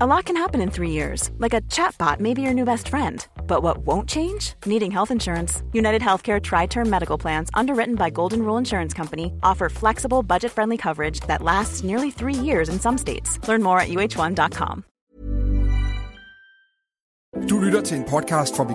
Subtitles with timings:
[0.00, 2.88] A lot can happen in three years, like a chatbot may be your new best
[2.88, 3.24] friend.
[3.46, 4.54] But what won't change?
[4.66, 5.62] Needing health insurance.
[5.72, 10.50] United Healthcare Tri Term Medical Plans, underwritten by Golden Rule Insurance Company, offer flexible, budget
[10.50, 13.38] friendly coverage that lasts nearly three years in some states.
[13.46, 14.84] Learn more at uh1.com.
[17.48, 18.74] Du lytter til en podcast fra Vi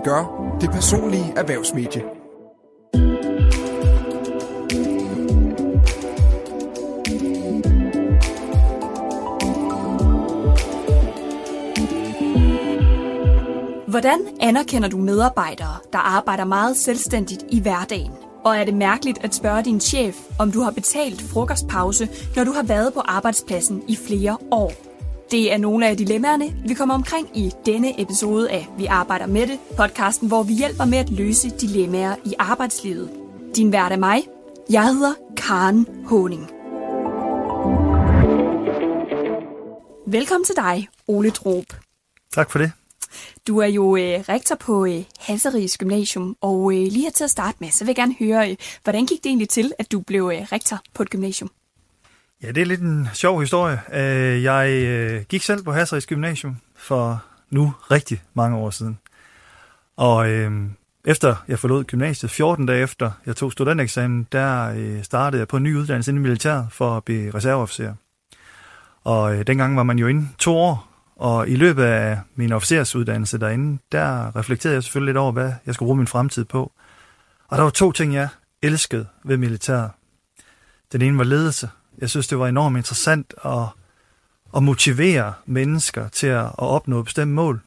[0.60, 2.19] det personlige erhvervsmedie.
[13.90, 18.12] Hvordan anerkender du medarbejdere, der arbejder meget selvstændigt i hverdagen?
[18.44, 22.52] Og er det mærkeligt at spørge din chef, om du har betalt frokostpause, når du
[22.52, 24.72] har været på arbejdspladsen i flere år?
[25.30, 29.46] Det er nogle af dilemmaerne, vi kommer omkring i denne episode af Vi arbejder med
[29.46, 33.10] det, podcasten, hvor vi hjælper med at løse dilemmaer i arbejdslivet.
[33.56, 34.22] Din vært er mig.
[34.70, 36.50] Jeg hedder Karen Honing.
[40.06, 41.64] Velkommen til dig, Ole Drob.
[42.32, 42.72] Tak for det.
[43.46, 47.30] Du er jo øh, rektor på øh, Hasseris Gymnasium, og øh, lige her til at
[47.30, 50.00] starte med, så vil jeg gerne høre, øh, hvordan gik det egentlig til, at du
[50.00, 51.50] blev øh, rektor på et gymnasium?
[52.42, 53.80] Ja, det er lidt en sjov historie.
[53.92, 58.98] Øh, Jeg øh, gik selv på Hasseris Gymnasium for nu rigtig mange år siden.
[59.96, 60.52] Og øh,
[61.04, 65.56] efter jeg forlod gymnasiet, 14 dage efter jeg tog studenteksamen, der øh, startede jeg på
[65.56, 67.94] en ny uddannelse inden i militæret for at blive reserveofficer.
[69.04, 70.89] Og øh, dengang var man jo inde to år,
[71.20, 75.74] og i løbet af min officersuddannelse derinde, der reflekterede jeg selvfølgelig lidt over, hvad jeg
[75.74, 76.72] skulle bruge min fremtid på.
[77.48, 78.28] Og der var to ting, jeg
[78.62, 79.90] elskede ved militæret.
[80.92, 81.70] Den ene var ledelse.
[81.98, 83.66] Jeg synes, det var enormt interessant at,
[84.56, 87.60] at motivere mennesker til at, at opnå et bestemt mål.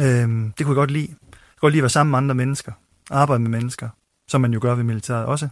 [0.00, 1.08] Øhm, det kunne jeg godt lide.
[1.08, 2.72] Jeg kunne godt lide at være sammen med andre mennesker.
[3.10, 3.88] Arbejde med mennesker,
[4.28, 5.48] som man jo gør ved militæret også.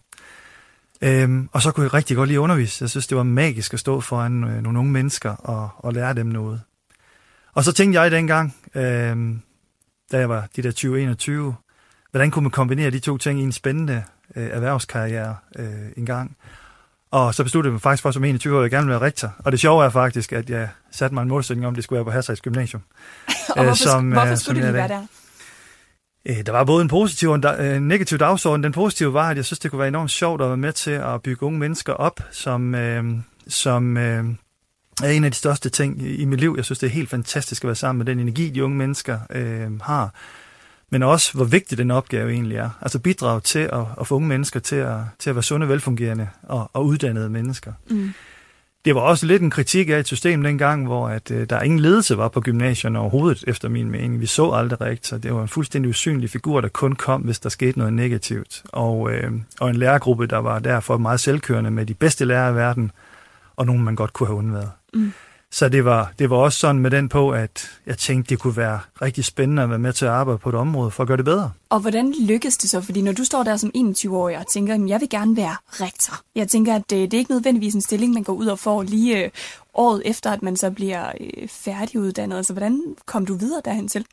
[1.02, 2.82] Øhm, og så kunne jeg rigtig godt lide at undervise.
[2.82, 6.14] Jeg synes, det var magisk at stå foran øh, nogle unge mennesker og, og lære
[6.14, 6.60] dem noget.
[7.56, 9.40] Og så tænkte jeg dengang, øhm,
[10.12, 10.70] da jeg var de der
[11.50, 11.54] 20-21,
[12.10, 14.02] hvordan kunne man kombinere de to ting i en spændende
[14.36, 16.36] øh, erhvervskarriere øh, en gang.
[17.10, 19.06] Og så besluttede jeg mig faktisk for som 21 år, at jeg gerne ville være
[19.06, 19.34] rektor.
[19.38, 21.96] Og det sjove er faktisk, at jeg satte mig en målsætning om, at det skulle
[21.96, 22.82] være på Hasseris Gymnasium.
[23.56, 25.06] Og hvorfor, Øh, som, hvorfor øh, skulle som det lige være der?
[26.26, 28.62] Øh, Der var både en positiv og en da- øh, en negativ dagsorden.
[28.64, 30.90] Den positive var, at jeg synes, det kunne være enormt sjovt at være med til
[30.90, 33.04] at bygge unge mennesker op, som, øh,
[33.48, 34.24] som øh,
[35.04, 36.54] er en af de største ting i mit liv.
[36.56, 39.18] Jeg synes, det er helt fantastisk at være sammen med den energi, de unge mennesker
[39.30, 40.14] øh, har.
[40.90, 42.70] Men også, hvor vigtig den opgave egentlig er.
[42.82, 46.28] Altså bidrage til at, at få unge mennesker til at, til at være sunde, velfungerende
[46.42, 47.72] og, og uddannede mennesker.
[47.90, 48.12] Mm.
[48.84, 51.80] Det var også lidt en kritik af et system dengang, hvor at, øh, der ingen
[51.80, 54.20] ledelse var på gymnasierne overhovedet, efter min mening.
[54.20, 55.16] Vi så aldrig rektor.
[55.16, 58.62] Det var en fuldstændig usynlig figur, der kun kom, hvis der skete noget negativt.
[58.68, 62.54] Og, øh, og en lærergruppe, der var derfor meget selvkørende med de bedste lærere i
[62.54, 62.90] verden,
[63.56, 64.70] og nogen, man godt kunne have undværet.
[64.94, 65.12] Mm.
[65.50, 68.56] Så det var, det var også sådan med den på, at jeg tænkte, det kunne
[68.56, 71.16] være rigtig spændende at være med til at arbejde på et område for at gøre
[71.16, 71.50] det bedre.
[71.70, 72.80] Og hvordan lykkes det så?
[72.80, 76.14] Fordi når du står der som 21-årig og tænker, at jeg vil gerne være rektor.
[76.34, 78.82] Jeg tænker, at øh, det er ikke nødvendigvis en stilling, man går ud og får
[78.82, 79.30] lige øh,
[79.74, 82.36] året efter, at man så bliver øh, færdiguddannet.
[82.36, 84.06] Altså, hvordan kom du videre derhen til?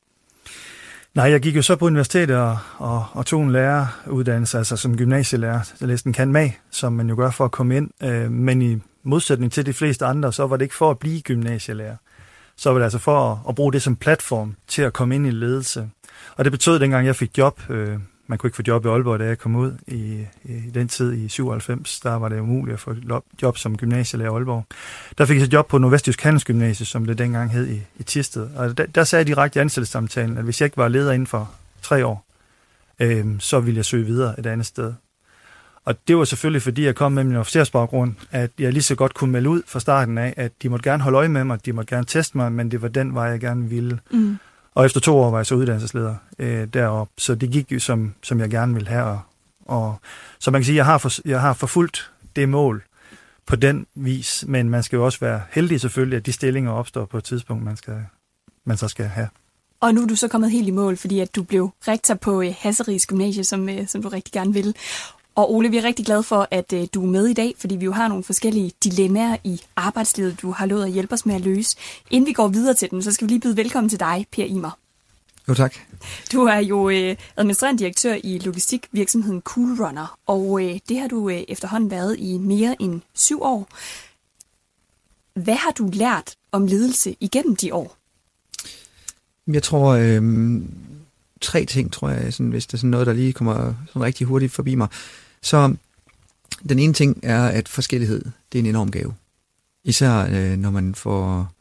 [1.13, 4.97] Nej, jeg gik jo så på universitetet og, og, og tog en læreruddannelse, altså som
[4.97, 5.73] gymnasielærer.
[5.79, 7.89] Jeg læste en kan mag, som man jo gør for at komme ind.
[8.03, 11.21] Øh, men i modsætning til de fleste andre, så var det ikke for at blive
[11.21, 11.95] gymnasielærer.
[12.55, 15.27] Så var det altså for at, at bruge det som platform til at komme ind
[15.27, 15.89] i ledelse.
[16.35, 19.19] Og det betød, dengang jeg fik job, øh, man kunne ikke få job i Aalborg,
[19.19, 22.79] da jeg kom ud i, i den tid i 97, der var det umuligt at
[22.79, 22.95] få
[23.41, 24.65] job som gymnasielærer i Aalborg.
[25.17, 28.49] Der fik jeg så job på Nordvestjysk Handelsgymnasie, som det dengang hed i, i Tisted.
[28.55, 31.27] Og der, der sagde jeg direkte i ansættelsessamtalen, at hvis jeg ikke var leder inden
[31.27, 31.51] for
[31.81, 32.25] tre år,
[32.99, 34.93] øh, så ville jeg søge videre et andet sted.
[35.85, 39.13] Og det var selvfølgelig, fordi jeg kom med min officersbaggrund, at jeg lige så godt
[39.13, 41.73] kunne melde ud fra starten af, at de måtte gerne holde øje med mig, de
[41.73, 43.99] måtte gerne teste mig, men det var den vej, jeg gerne ville.
[44.11, 44.37] Mm.
[44.75, 48.13] Og efter to år var jeg så uddannelsesleder øh, deroppe, så det gik jo, som,
[48.23, 49.03] som jeg gerne ville have.
[49.03, 49.19] Og,
[49.65, 49.95] og,
[50.39, 52.83] så man kan sige, at jeg har, for, jeg har forfulgt det mål
[53.45, 57.05] på den vis, men man skal jo også være heldig selvfølgelig, at de stillinger opstår
[57.05, 58.05] på et tidspunkt, man, skal,
[58.65, 59.27] man så skal have.
[59.79, 62.41] Og nu er du så kommet helt i mål, fordi at du blev rektor på
[62.41, 64.75] øh, Hasseris Gymnasie, som, øh, som du rigtig gerne vil.
[65.35, 67.75] Og Ole, vi er rigtig glade for, at øh, du er med i dag, fordi
[67.75, 71.35] vi jo har nogle forskellige dilemmaer i arbejdslivet, du har lovet at hjælpe os med
[71.35, 71.77] at løse.
[72.11, 74.43] Inden vi går videre til dem, så skal vi lige byde velkommen til dig, Per
[74.45, 74.77] Imer.
[75.47, 75.75] Jo, tak.
[76.31, 81.29] Du er jo øh, administrerende direktør i logistikvirksomheden Cool Runner, og øh, det har du
[81.29, 83.67] øh, efterhånden været i mere end syv år.
[85.33, 87.97] Hvad har du lært om ledelse igennem de år?
[89.47, 90.21] Jeg tror, øh,
[91.41, 94.27] tre ting, tror jeg, sådan, hvis det er sådan noget, der lige kommer sådan rigtig
[94.27, 94.87] hurtigt forbi mig.
[95.43, 95.75] Så
[96.69, 99.13] den ene ting er, at forskellighed, det er en enorm gave.
[99.83, 101.51] Især øh, når man får,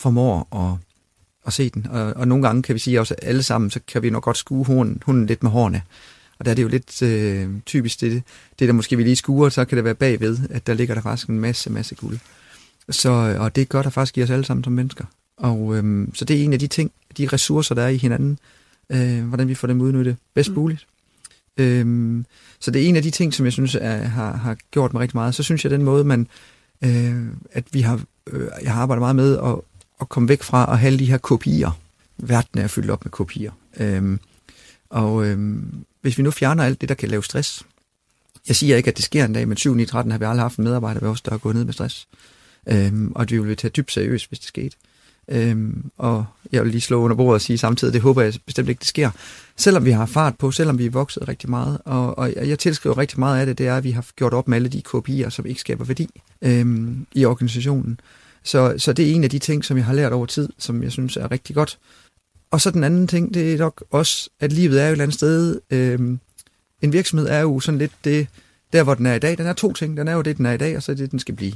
[0.00, 0.78] formår at,
[1.46, 1.86] at se den.
[1.86, 4.22] Og, og nogle gange kan vi sige også, at alle sammen, så kan vi nok
[4.22, 5.82] godt skue hunden, hunden lidt med hårene.
[6.38, 8.22] Og der er det jo lidt øh, typisk det,
[8.58, 11.02] det, der måske vi lige skuer, så kan det være bagved, at der ligger der
[11.02, 12.18] faktisk en masse, masse guld.
[12.90, 15.04] Så, og det gør der faktisk i os alle sammen som mennesker.
[15.36, 18.38] Og øh, så det er en af de ting, de ressourcer, der er i hinanden,
[18.90, 20.56] øh, hvordan vi får dem udnyttet bedst mm.
[20.56, 20.86] muligt.
[21.56, 22.26] Øhm,
[22.60, 25.00] så det er en af de ting, som jeg synes er, har, har gjort mig
[25.00, 25.34] rigtig meget.
[25.34, 26.26] Så synes jeg, den måde, man,
[26.84, 29.54] øh, at vi har, øh, jeg har arbejdet meget med at,
[30.00, 31.80] at komme væk fra at have de her kopier.
[32.18, 33.52] Verden er fyldt op med kopier.
[33.76, 34.20] Øhm,
[34.90, 37.62] og øhm, hvis vi nu fjerner alt det, der kan lave stress.
[38.48, 40.44] Jeg siger ikke, at det sker en dag, men 7 9 13 har vi aldrig
[40.44, 42.08] haft en medarbejder ved os, der er gået ned med stress.
[42.66, 44.76] Øhm, og at vi ville tage dybt seriøst, hvis det skete.
[45.28, 48.68] Øhm, og jeg vil lige slå under bordet og sige samtidig, det håber jeg bestemt
[48.68, 49.10] ikke, det sker.
[49.56, 52.98] Selvom vi har fart på, selvom vi er vokset rigtig meget, og, og jeg tilskriver
[52.98, 55.28] rigtig meget af det, det er, at vi har gjort op med alle de kopier,
[55.28, 56.08] som ikke skaber værdi
[56.42, 58.00] øhm, i organisationen.
[58.42, 60.82] Så, så det er en af de ting, som jeg har lært over tid, som
[60.82, 61.78] jeg synes er rigtig godt.
[62.50, 65.04] Og så den anden ting, det er nok også, at livet er jo et eller
[65.04, 65.60] andet sted.
[65.70, 66.18] Øhm,
[66.82, 68.26] en virksomhed er jo sådan lidt det,
[68.72, 69.38] der hvor den er i dag.
[69.38, 69.96] Den er to ting.
[69.96, 71.52] Den er jo det, den er i dag, og så er det, den skal blive.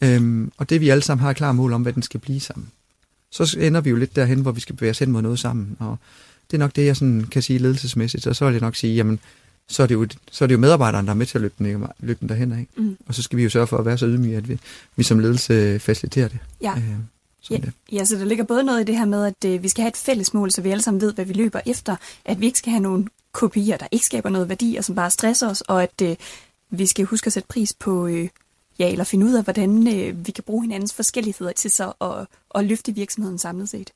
[0.00, 2.70] Øhm, og det vi alle sammen har klar mål om, hvad den skal blive sammen
[3.30, 5.76] så ender vi jo lidt derhen, hvor vi skal bevæge os hen mod noget sammen.
[5.78, 5.96] Og
[6.50, 8.26] det er nok det, jeg sådan kan sige ledelsesmæssigt.
[8.26, 9.20] Og så vil jeg nok sige, jamen,
[9.68, 11.54] så er det jo, så er det jo medarbejderen, der er med til at løbe
[11.58, 12.66] den, løbe den derhen af.
[12.76, 12.96] Mm.
[13.06, 14.58] Og så skal vi jo sørge for at være så ydmyge, at vi,
[14.96, 16.38] vi som ledelse faciliterer det.
[16.62, 16.74] Ja.
[16.76, 16.84] Øh,
[17.50, 17.72] ja, det.
[17.92, 19.88] ja, så der ligger både noget i det her med, at øh, vi skal have
[19.88, 21.96] et fælles mål, så vi alle sammen ved, hvad vi løber efter.
[22.24, 25.10] At vi ikke skal have nogle kopier, der ikke skaber noget værdi, og som bare
[25.10, 26.16] stresser os, og at øh,
[26.70, 28.28] vi skal huske at sætte pris på, øh,
[28.80, 32.26] ja, eller finde ud af, hvordan øh, vi kan bruge hinandens forskelligheder til så at,
[32.54, 33.92] at løfte virksomheden samlet set.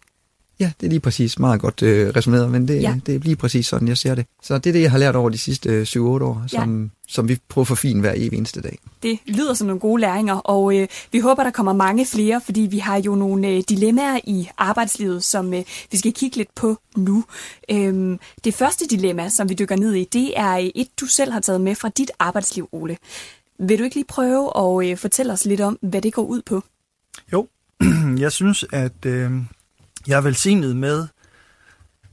[0.60, 2.94] Ja, det er lige præcis meget godt øh, resoneret, men det, ja.
[3.06, 4.26] det er lige præcis sådan, jeg ser det.
[4.42, 6.88] Så det er det, jeg har lært over de sidste øh, 7-8 år, som, ja.
[7.08, 8.78] som vi prøver at forfine hver evig eneste dag.
[9.02, 12.60] Det lyder som nogle gode læringer, og øh, vi håber, der kommer mange flere, fordi
[12.60, 16.78] vi har jo nogle øh, dilemmaer i arbejdslivet, som øh, vi skal kigge lidt på
[16.96, 17.24] nu.
[17.70, 21.40] Øhm, det første dilemma, som vi dykker ned i, det er et, du selv har
[21.40, 22.96] taget med fra dit arbejdsliv, Ole.
[23.68, 26.42] Vil du ikke lige prøve at øh, fortælle os lidt om, hvad det går ud
[26.42, 26.62] på?
[27.32, 27.48] Jo,
[28.24, 29.32] jeg synes, at øh,
[30.06, 31.06] jeg er velsignet med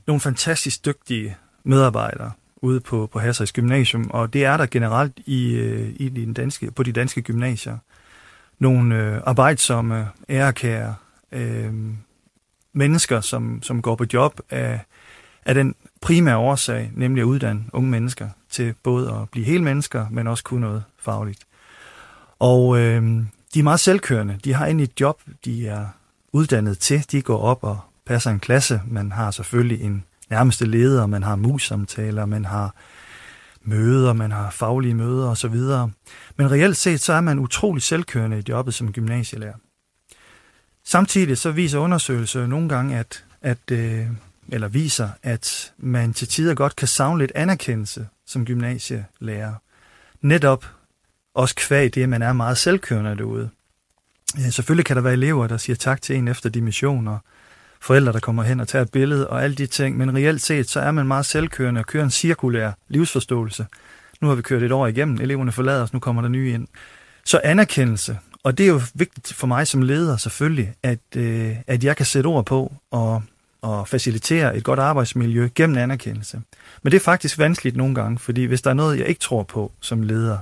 [0.06, 5.54] nogle fantastisk dygtige medarbejdere ude på, på Hasseris Gymnasium, og det er der generelt i,
[5.54, 7.78] øh, i den danske, på de danske gymnasier.
[8.58, 10.94] Nogle øh, arbejdsomme, ærekære
[11.32, 11.74] øh,
[12.72, 14.80] mennesker, som, som går på job af,
[15.46, 20.06] af den primære årsag, nemlig at uddanne unge mennesker til både at blive hele mennesker,
[20.10, 21.40] men også kunne noget fagligt.
[22.38, 23.02] Og øh,
[23.54, 24.38] de er meget selvkørende.
[24.44, 25.86] De har egentlig et job, de er
[26.32, 27.04] uddannet til.
[27.10, 28.80] De går op og passer en klasse.
[28.86, 32.74] Man har selvfølgelig en nærmeste leder, man har mus-samtaler, man har
[33.62, 35.54] møder, man har faglige møder osv.
[36.36, 39.54] Men reelt set, så er man utrolig selvkørende i jobbet som gymnasielærer.
[40.84, 44.06] Samtidig så viser undersøgelser nogle gange, at, at øh,
[44.48, 49.54] eller viser, at man til tider godt kan savne lidt anerkendelse som gymnasielærer.
[50.20, 50.66] Netop
[51.34, 53.50] også kvæg det, at man er meget selvkørende derude.
[54.50, 57.18] Selvfølgelig kan der være elever, der siger tak til en efter dimensioner,
[57.80, 60.68] forældre, der kommer hen og tager et billede og alle de ting, men reelt set,
[60.68, 63.66] så er man meget selvkørende og kører en cirkulær livsforståelse.
[64.20, 66.68] Nu har vi kørt et år igennem, eleverne forlader os, nu kommer der nye ind.
[67.24, 71.84] Så anerkendelse, og det er jo vigtigt for mig som leder selvfølgelig, at, øh, at
[71.84, 73.22] jeg kan sætte ord på og,
[73.62, 76.40] og facilitere et godt arbejdsmiljø gennem anerkendelse.
[76.82, 79.42] Men det er faktisk vanskeligt nogle gange, fordi hvis der er noget, jeg ikke tror
[79.42, 80.38] på som leder,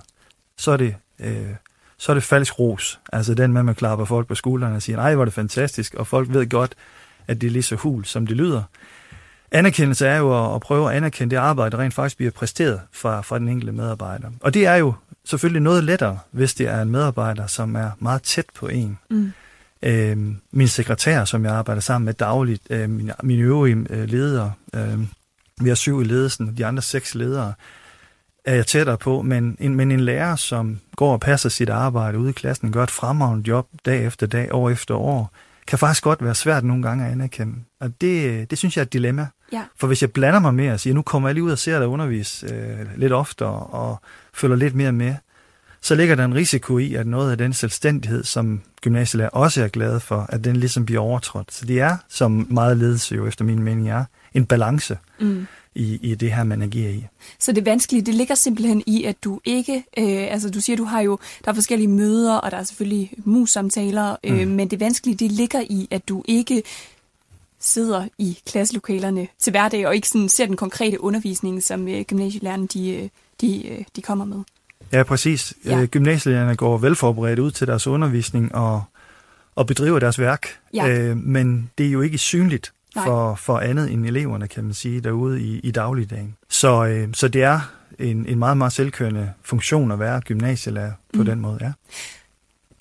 [0.57, 1.51] så er det, øh,
[1.99, 3.01] så er det falsk ros.
[3.13, 5.35] Altså den med, at man klapper folk på skuldrene og siger, nej, hvor er det
[5.35, 6.75] fantastisk, og folk ved godt,
[7.27, 8.63] at det er lige så hul, som det lyder.
[9.51, 12.81] Anerkendelse er jo at, at prøve at anerkende det arbejde, der rent faktisk bliver præsteret
[12.93, 14.31] fra, fra den enkelte medarbejder.
[14.41, 18.23] Og det er jo selvfølgelig noget lettere, hvis det er en medarbejder, som er meget
[18.23, 18.99] tæt på en.
[19.11, 19.33] Mm.
[19.83, 20.19] Øh,
[20.53, 24.99] min sekretær, som jeg arbejder sammen med dagligt, øh, mine, mine øvrige øh, ledere, øh,
[25.61, 27.53] vi har syv i ledelsen, de andre seks ledere,
[28.45, 32.19] er jeg tættere på, men en, men en lærer, som går og passer sit arbejde
[32.19, 35.33] ude i klassen, gør et fremragende job dag efter dag, år efter år,
[35.67, 37.55] kan faktisk godt være svært nogle gange at anerkende.
[37.81, 39.27] Og det, det synes jeg er et dilemma.
[39.53, 39.65] Ja.
[39.77, 41.79] For hvis jeg blander mig mere og siger, nu kommer jeg lige ud og ser
[41.79, 44.01] dig undervise øh, lidt oftere og
[44.35, 45.15] følger lidt mere med,
[45.83, 49.69] så ligger der en risiko i, at noget af den selvstændighed, som gymnasielærer også er
[49.69, 51.53] glade for, at den ligesom bliver overtrådt.
[51.53, 55.47] Så det er, som meget ledelse jo efter min mening er, en balance mm.
[55.75, 57.07] i, i det her, man agerer i.
[57.39, 60.85] Så det vanskelige, det ligger simpelthen i, at du ikke, øh, altså du siger, du
[60.85, 64.55] har jo, der er forskellige møder, og der er selvfølgelig mus-samtaler, øh, mm.
[64.55, 66.63] men det vanskelige, det ligger i, at du ikke
[67.59, 72.67] sidder i klasselokalerne til hverdag, og ikke sådan ser den konkrete undervisning, som øh, gymnasielærerne
[72.67, 73.09] de, øh,
[73.41, 74.43] de, øh, de kommer med.
[74.93, 75.55] Ja, præcis.
[75.65, 75.79] Ja.
[75.79, 75.87] Ja.
[75.87, 78.83] Gymnasielærerne går velforberedt ud til deres undervisning og,
[79.55, 80.89] og bedriver deres værk, Ja.
[80.89, 83.05] øh, men det er jo ikke synligt Nej.
[83.05, 86.37] for, for andet end eleverne, kan man sige, derude i, i dagligdagen.
[86.49, 87.61] Så, øh, så det er
[87.99, 91.25] en, en meget, meget selvkørende funktion at være gymnasielærer på Mm.
[91.25, 91.73] den måde, ja.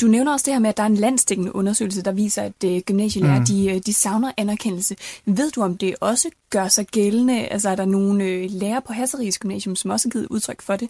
[0.02, 2.54] Du nævner også det her med, at der er en landstækkende undersøgelse, der viser, at
[2.66, 3.46] øh, gymnasielærer, mm.
[3.46, 4.96] de, øh, de savner anerkendelse.
[5.26, 7.48] Ved du, om det også gør sig gældende?
[7.48, 10.76] Altså er der nogle øh, lærere på Hasseris Gymnasium, som også har givet udtryk for
[10.76, 10.90] det?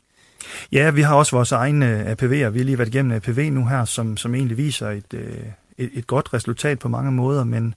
[0.71, 2.49] Ja, vi har også vores egne øh, APV'er.
[2.49, 5.37] Vi har lige været igennem APV nu her, som, som egentlig viser et, øh,
[5.77, 7.75] et, et godt resultat på mange måder, men,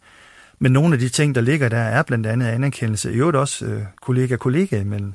[0.59, 3.13] men nogle af de ting, der ligger der, er blandt andet anerkendelse.
[3.13, 5.13] I øvrigt også øh, kollega-kollega imellem.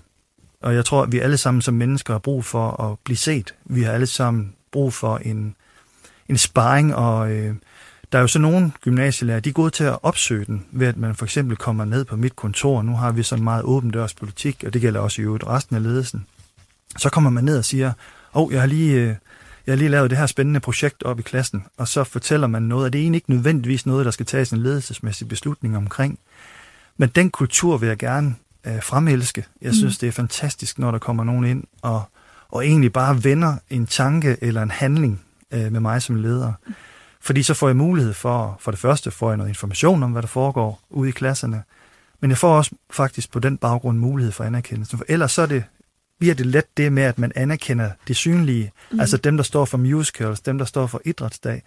[0.62, 3.54] Og jeg tror, at vi alle sammen som mennesker har brug for at blive set.
[3.66, 5.56] Vi har alle sammen brug for en,
[6.30, 7.56] en sparring, og øh,
[8.12, 10.98] der er jo så nogle gymnasielærer, de er gode til at opsøge den, ved at
[10.98, 12.82] man for eksempel kommer ned på mit kontor.
[12.82, 15.76] Nu har vi sådan meget åben dørs politik, og det gælder også i øvrigt resten
[15.76, 16.26] af ledelsen.
[16.98, 17.88] Så kommer man ned og siger,
[18.34, 18.94] åh, oh, jeg har lige...
[18.94, 19.16] Øh,
[19.68, 22.64] jeg har lige lavet det her spændende projekt op i klassen, og så fortæller man
[22.64, 26.20] noget, og det er egentlig ikke nødvendigvis noget, der skal tages en ledelsesmæssig beslutning omkring.
[26.98, 28.36] Men den kultur vil jeg gerne
[28.68, 29.46] øh, fremelske.
[29.62, 32.04] Jeg synes, det er fantastisk, når der kommer nogen ind og,
[32.50, 36.54] og egentlig bare vender en tanke eller en handling øh, med mig som leder.
[37.22, 40.22] Fordi så får jeg mulighed for, for det første får jeg noget information om, hvad
[40.22, 41.64] der foregår ude i klasserne,
[42.20, 44.98] men jeg får også faktisk på den baggrund mulighed for anerkendelse.
[44.98, 45.64] For ellers så er det,
[46.20, 48.72] bliver det let det med, at man anerkender det synlige.
[48.92, 49.00] Mm.
[49.00, 51.64] Altså dem, der står for musicals, dem, der står for idrætsdag,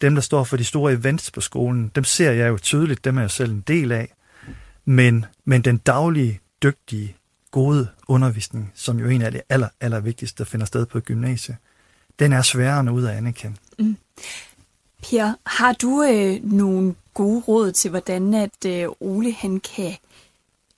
[0.00, 3.16] dem, der står for de store events på skolen, dem ser jeg jo tydeligt, dem
[3.16, 4.12] er jeg selv en del af.
[4.84, 7.16] Men, men den daglige, dygtige,
[7.50, 11.04] gode undervisning, som jo en af det aller, aller vigtigste, der finder sted på et
[11.04, 11.56] gymnasie,
[12.18, 13.56] den er sværere end ud at anerkende.
[15.02, 19.92] Per, har du øh, nogle gode råd til, hvordan at øh, Ole han kan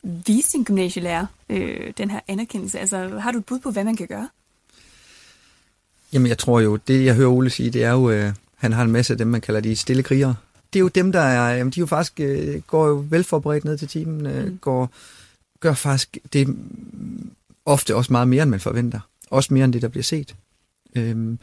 [0.02, 2.78] vise sin gymnasielærer øh, den her anerkendelse?
[2.78, 4.28] Altså, har du et bud på, hvad man kan gøre?
[6.12, 8.82] Jamen, jeg tror jo, det jeg hører Ole sige, det er jo, øh, han har
[8.82, 10.34] en masse af dem, man kalder de stille krigere.
[10.72, 13.78] Det er jo dem, der er, jamen, de jo faktisk, øh, går jo velforberedt ned
[13.78, 14.58] til timen, øh, mm.
[14.58, 14.90] går,
[15.60, 17.30] gør faktisk det mm,
[17.66, 19.00] ofte også meget mere, end man forventer.
[19.30, 20.34] Også mere end det, der bliver set.
[20.96, 21.38] Øhm,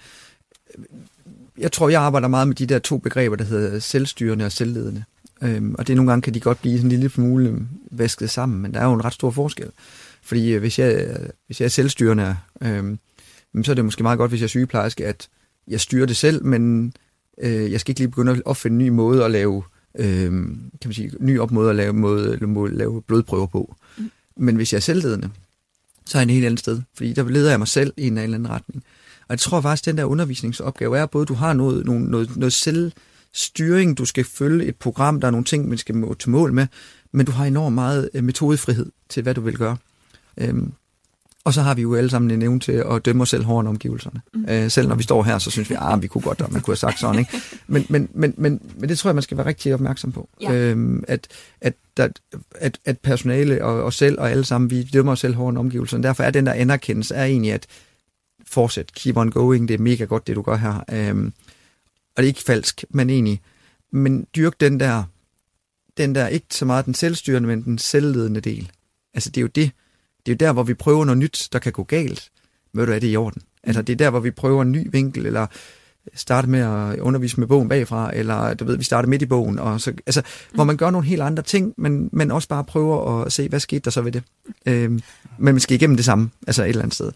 [1.57, 5.03] jeg tror, jeg arbejder meget med de der to begreber, der hedder selvstyrende og selvledende.
[5.45, 8.61] Øhm, og det nogle gange kan de godt blive sådan en lille smule vasket sammen,
[8.61, 9.69] men der er jo en ret stor forskel.
[10.21, 12.99] Fordi øh, hvis jeg, hvis jeg er selvstyrende, øhm,
[13.63, 15.29] så er det måske meget godt, hvis jeg er sygeplejerske, at
[15.67, 16.93] jeg styrer det selv, men
[17.41, 19.63] øh, jeg skal ikke lige begynde at opfinde en ny måde at lave,
[19.99, 23.75] øh, kan man sige, ny op måde at lave, måde, måde, lave blodprøver på.
[23.97, 24.11] Mm.
[24.37, 25.29] Men hvis jeg er selvledende,
[26.05, 28.17] så er jeg en helt andet sted, fordi der leder jeg mig selv i en
[28.17, 28.83] eller anden retning.
[29.21, 32.09] Og jeg tror faktisk, at den der undervisningsopgave er, at både du har noget, noget,
[32.09, 32.53] noget, noget
[33.35, 36.53] selvstyring, du skal følge et program, der er nogle ting, man skal må til mål
[36.53, 36.67] med,
[37.11, 39.77] men du har enormt meget øh, metodefrihed til, hvad du vil gøre.
[40.37, 40.71] Øhm,
[41.43, 43.69] og så har vi jo alle sammen en evne til at dømme os selv hårdere
[43.69, 44.21] omgivelserne.
[44.33, 44.45] Mm.
[44.49, 46.61] Øh, selv når vi står her, så synes vi, at vi kunne godt, og man
[46.61, 47.19] kunne have sagt sådan.
[47.19, 47.41] Ikke?
[47.67, 50.29] Men, men, men, men, men det tror jeg, man skal være rigtig opmærksom på.
[50.41, 50.53] Ja.
[50.53, 51.27] Øhm, at,
[51.61, 52.07] at, der,
[52.55, 56.03] at, at personale og os selv og alle sammen, vi dømmer os selv hårdere omgivelserne.
[56.03, 57.65] Derfor er den der anerkendelse er egentlig, at
[58.47, 60.83] fortsæt, keep on going, det er mega godt, det du gør her.
[60.91, 61.33] Øhm,
[62.17, 63.41] og det er ikke falsk, men egentlig.
[63.91, 65.03] Men dyrk den der,
[65.97, 68.71] den der ikke så meget den selvstyrende, men den selvledende del.
[69.13, 69.71] Altså det er jo det,
[70.25, 72.31] det er jo der, hvor vi prøver noget nyt, der kan gå galt.
[72.73, 73.41] Ved du, er det i orden?
[73.63, 75.47] Altså det er der, hvor vi prøver en ny vinkel, eller
[76.13, 79.59] starte med at undervise med bogen bagfra, eller du ved, vi starter midt i bogen,
[79.59, 80.55] og så, altså, mm.
[80.55, 83.59] hvor man gør nogle helt andre ting, men, men også bare prøver at se, hvad
[83.59, 84.23] skete der så ved det.
[84.65, 85.01] Øhm,
[85.37, 87.11] men man skal igennem det samme, altså et eller andet sted.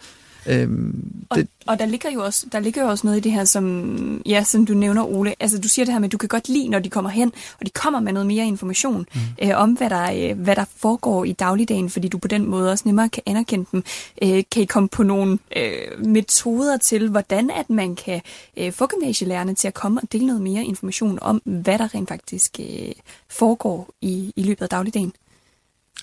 [0.48, 3.32] Øhm, Og, det, og der ligger jo også der ligger jo også noget i det
[3.32, 5.36] her, som, ja, som du nævner, Ole.
[5.40, 7.32] Altså, du siger det her med, at du kan godt lide, når de kommer hen,
[7.60, 9.20] og de kommer med noget mere information mm.
[9.42, 12.72] øh, om, hvad der, øh, hvad der foregår i dagligdagen, fordi du på den måde
[12.72, 13.84] også nemmere kan anerkende dem.
[14.22, 18.22] Øh, kan I komme på nogle øh, metoder til, hvordan at man kan
[18.58, 22.10] øh, få gymnasielærerne til at komme og dele noget mere information om, hvad der rent
[22.10, 22.92] faktisk øh,
[23.30, 25.14] foregår i, i løbet af dagligdagen?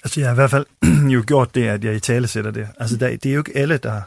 [0.04, 0.66] Altså jeg har i hvert fald
[1.14, 2.68] jo gjort det, at jeg i tale sætter det.
[2.78, 4.02] Altså der, det er jo ikke alle, der,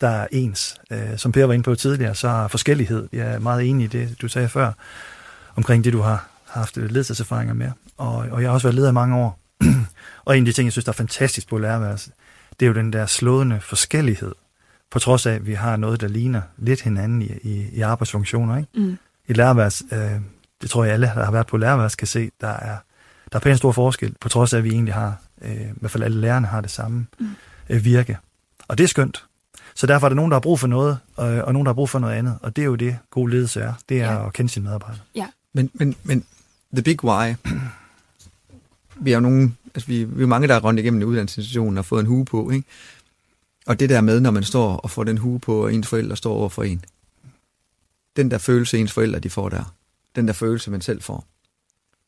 [0.00, 0.76] der er ens.
[0.90, 3.08] Øh, som Per var inde på tidligere, så er forskellighed.
[3.12, 4.72] Jeg er meget enig i det, du sagde før,
[5.56, 7.70] omkring det, du har haft ledelseserfaringer med.
[7.96, 9.38] Og, og jeg har også været leder i mange år.
[10.24, 12.12] og en af de ting, jeg synes, der er fantastisk på lærerværelset,
[12.60, 14.34] det er jo den der slående forskellighed,
[14.90, 18.56] på trods af, at vi har noget, der ligner lidt hinanden i, i, i arbejdsfunktioner.
[18.56, 18.68] Ikke?
[18.74, 18.98] Mm.
[19.28, 20.20] I lærerværelset, øh,
[20.62, 22.76] det tror jeg alle, der har været på lærerværelset, kan se, der er,
[23.32, 25.90] der er pænt stor forskel, på trods af, at vi egentlig har, øh, i hvert
[25.90, 27.28] fald alle lærerne har det samme mm.
[27.68, 28.18] øh, virke.
[28.68, 29.24] Og det er skønt.
[29.74, 31.74] Så derfor er der nogen, der har brug for noget, og, og nogen, der har
[31.74, 32.38] brug for noget andet.
[32.42, 33.72] Og det er jo det, god ledelse er.
[33.88, 34.26] Det er ja.
[34.26, 35.00] at kende sine medarbejdere.
[35.14, 35.26] Ja.
[35.52, 36.24] Men, men, men
[36.72, 37.34] the big why,
[38.96, 41.84] vi er jo nogen, altså vi, vi er mange, der er rundt igennem uddannelsesinstitutionen og
[41.84, 42.66] fået en hue på, ikke?
[43.66, 46.16] Og det der med, når man står og får den hue på, og ens forældre
[46.16, 46.84] står over for en.
[48.16, 49.74] Den der følelse, ens forældre de får der.
[50.16, 51.26] Den der følelse, man selv får.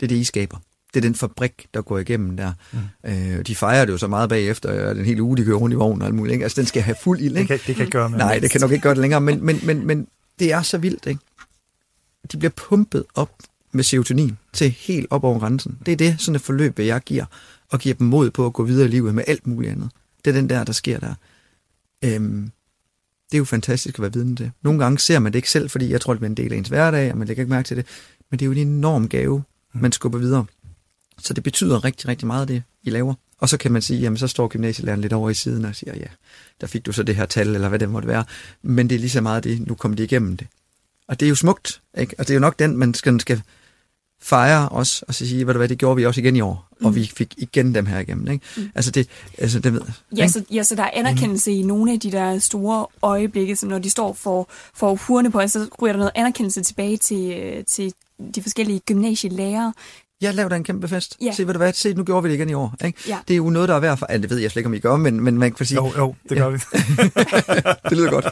[0.01, 0.59] Det er det, I skaber.
[0.97, 2.53] Det er den fabrik, der går igennem der.
[2.73, 3.11] Mm.
[3.11, 5.73] Øh, de fejrer det jo så meget bagefter, og den hele uge, de kører rundt
[5.73, 6.33] i vognen og alt muligt.
[6.33, 6.43] Ikke?
[6.43, 7.37] Altså, den skal have fuld ild.
[7.37, 7.53] Ikke?
[7.53, 9.45] Det, kan, det kan gøre med Nej, det kan nok ikke gøre det længere, men,
[9.45, 10.07] men, men, men
[10.39, 11.07] det er så vildt.
[11.07, 11.21] Ikke?
[12.33, 13.33] De bliver pumpet op
[13.73, 15.79] med serotonin til helt op over grænsen.
[15.87, 17.25] Det er det, sådan et forløb, jeg giver,
[17.71, 19.91] og giver dem mod på at gå videre i livet med alt muligt andet.
[20.25, 21.15] Det er den der, der sker der.
[22.05, 22.51] Øhm,
[23.31, 24.51] det er jo fantastisk at være vidne til.
[24.63, 26.57] Nogle gange ser man det ikke selv, fordi jeg tror, det er en del af
[26.57, 27.87] ens hverdag, og man lægger ikke mærke til det.
[28.31, 30.45] Men det er jo en enorm gave, man skubber videre.
[31.19, 33.15] Så det betyder rigtig, rigtig meget, det I laver.
[33.39, 35.95] Og så kan man sige, jamen så står gymnasielæreren lidt over i siden og siger,
[35.97, 36.07] ja,
[36.61, 38.25] der fik du så det her tal, eller hvad det måtte være.
[38.63, 40.47] Men det er lige så meget det, nu kom de igennem det.
[41.09, 42.15] Og det er jo smukt, ikke?
[42.19, 43.43] Og det er jo nok den, man skal, skal
[44.21, 46.87] fejre os, og så sige, hvad, hvad det gjorde vi også igen i år, mm.
[46.87, 48.31] og vi fik igen dem her igennem.
[48.31, 48.45] Ikke?
[48.57, 48.71] Mm.
[48.75, 49.09] Altså det,
[49.39, 49.81] altså det ved
[50.17, 51.57] ja, så, ja, så der er anerkendelse mm.
[51.57, 55.47] i nogle af de der store øjeblikke, som når de står for, for hurene på,
[55.47, 57.93] så ryger der noget anerkendelse tilbage til, til
[58.35, 59.73] de forskellige gymnasielærer,
[60.21, 61.17] jeg laver en kæmpe fest.
[61.23, 61.33] Ja.
[61.33, 61.71] Se, hvad det var.
[61.73, 62.75] Se, nu gjorde vi det igen i år.
[62.85, 63.01] Ikke?
[63.09, 63.19] Ja.
[63.29, 64.07] Det er jo noget, der er værd for...
[64.11, 65.77] Ja, det ved jeg slet ikke, om I gør, men, men man kan sige...
[65.77, 66.51] Jo, jo, det gør ja.
[66.51, 66.57] vi.
[67.91, 68.25] det lyder godt.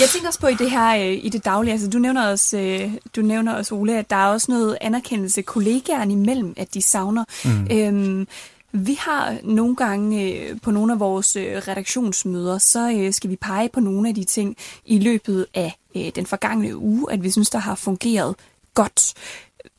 [0.00, 2.58] jeg tænker også på i det her, øh, i det daglige, altså du nævner også,
[2.58, 6.82] øh, du nævner også Ole, at der er også noget anerkendelse kollegaerne imellem, at de
[6.82, 7.24] savner.
[7.44, 7.76] Mm.
[7.76, 8.28] Øhm,
[8.72, 13.80] vi har nogle gange øh, på nogle af vores redaktionsmøder, så skal vi pege på
[13.80, 15.76] nogle af de ting i løbet af
[16.14, 18.34] den forgangne uge, at vi synes, der har fungeret
[18.74, 19.14] godt.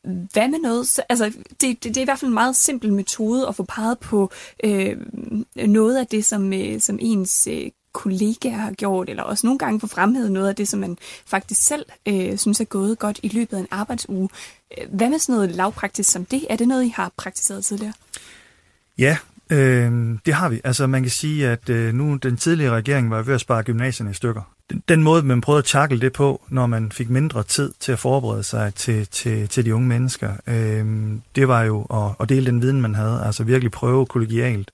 [0.04, 1.00] Hvad med noget?
[1.10, 4.00] Altså, det, det, det er i hvert fald en meget simpel metode at få peget
[4.00, 4.32] på
[4.64, 4.98] øh,
[5.56, 9.80] noget af det, som, øh, som ens øh, kollegaer har gjort, eller også nogle gange
[9.80, 13.28] få fremhævet noget af det, som man faktisk selv øh, synes er gået godt i
[13.28, 14.30] løbet af en arbejdsuge.
[14.78, 16.46] Øh, hvad med sådan noget lavpraktisk som det?
[16.50, 17.94] Er det noget, I har praktiseret tidligere?
[18.98, 19.18] Ja,
[19.50, 19.92] øh,
[20.26, 20.62] det har vi.
[20.64, 24.12] Altså man kan sige, at øh, nu den tidligere regering var ved at spare gymnasierne
[24.12, 24.56] i stykker
[24.90, 28.00] den måde, man prøvede at takle det på, når man fik mindre tid til at
[28.00, 30.86] forberede sig til, til, til de unge mennesker, øh,
[31.36, 34.72] det var jo at, at dele den viden, man havde, altså virkelig prøve kollegialt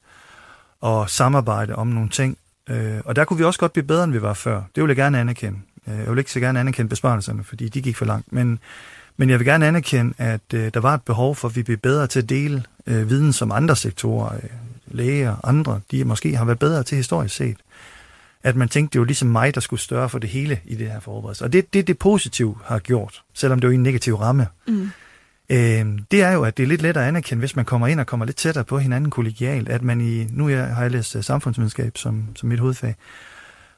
[0.82, 2.38] og samarbejde om nogle ting.
[2.70, 4.62] Øh, og der kunne vi også godt blive bedre, end vi var før.
[4.76, 5.60] Det vil jeg gerne anerkende.
[5.88, 8.34] Øh, jeg vil ikke så gerne anerkende besparelserne, fordi de gik for langt.
[8.34, 8.60] Men,
[9.18, 11.78] men jeg vil gerne anerkende, at øh, der var et behov for, at vi blev
[11.78, 14.50] bedre til at dele øh, viden som andre sektorer, øh,
[14.88, 17.58] læger og andre, de måske har været bedre til historisk set
[18.48, 20.92] at man tænkte, det var ligesom mig, der skulle større for det hele i det
[20.92, 21.44] her forberedelse.
[21.44, 24.48] Og det det, det positive har gjort, selvom det var i en negativ ramme.
[24.68, 24.90] Mm.
[25.50, 28.00] Øh, det er jo, at det er lidt lettere at anerkende, hvis man kommer ind
[28.00, 31.16] og kommer lidt tættere på hinanden kollegialt, at man i, nu jeg, har jeg læst
[31.16, 32.96] uh, samfundsvidenskab som, som mit hovedfag,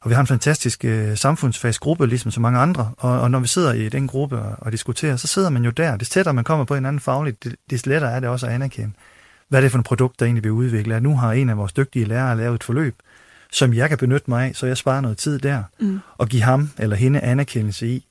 [0.02, 3.48] og vi har en fantastisk uh, samfundsfagsgruppe, ligesom så mange andre, og, og når vi
[3.48, 5.98] sidder i den gruppe og, og diskuterer, så sidder man jo der.
[5.98, 8.92] Det tættere man kommer på hinanden fagligt, det, lettere er det også at anerkende,
[9.48, 10.96] hvad er det for et produkt, der egentlig bliver udviklet.
[10.96, 12.96] At nu har en af vores dygtige lærere lavet et forløb,
[13.52, 16.00] som jeg kan benytte mig af, så jeg sparer noget tid der, mm.
[16.18, 18.06] og give ham eller hende anerkendelse i,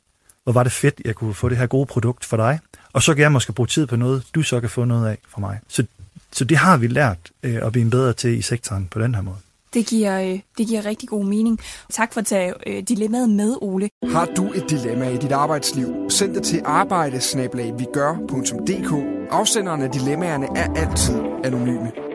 [0.45, 2.59] hvor var det fedt, jeg kunne få det her gode produkt for dig,
[2.93, 5.19] og så kan jeg måske bruge tid på noget, du så kan få noget af
[5.29, 5.59] for mig.
[5.69, 5.85] Så,
[6.33, 9.23] så det har vi lært øh, at blive bedre til i sektoren på den her
[9.23, 9.37] måde.
[9.75, 11.61] Det giver, øh, det giver rigtig god mening.
[11.93, 13.89] Tak for at tage øh, dilemmaet med, Ole.
[14.13, 16.11] Har du et dilemma i dit arbejdsliv?
[16.11, 18.93] Send det til arbejdesnablag.dk.
[19.31, 22.08] Afsenderne af dilemmaerne er altid anonyme.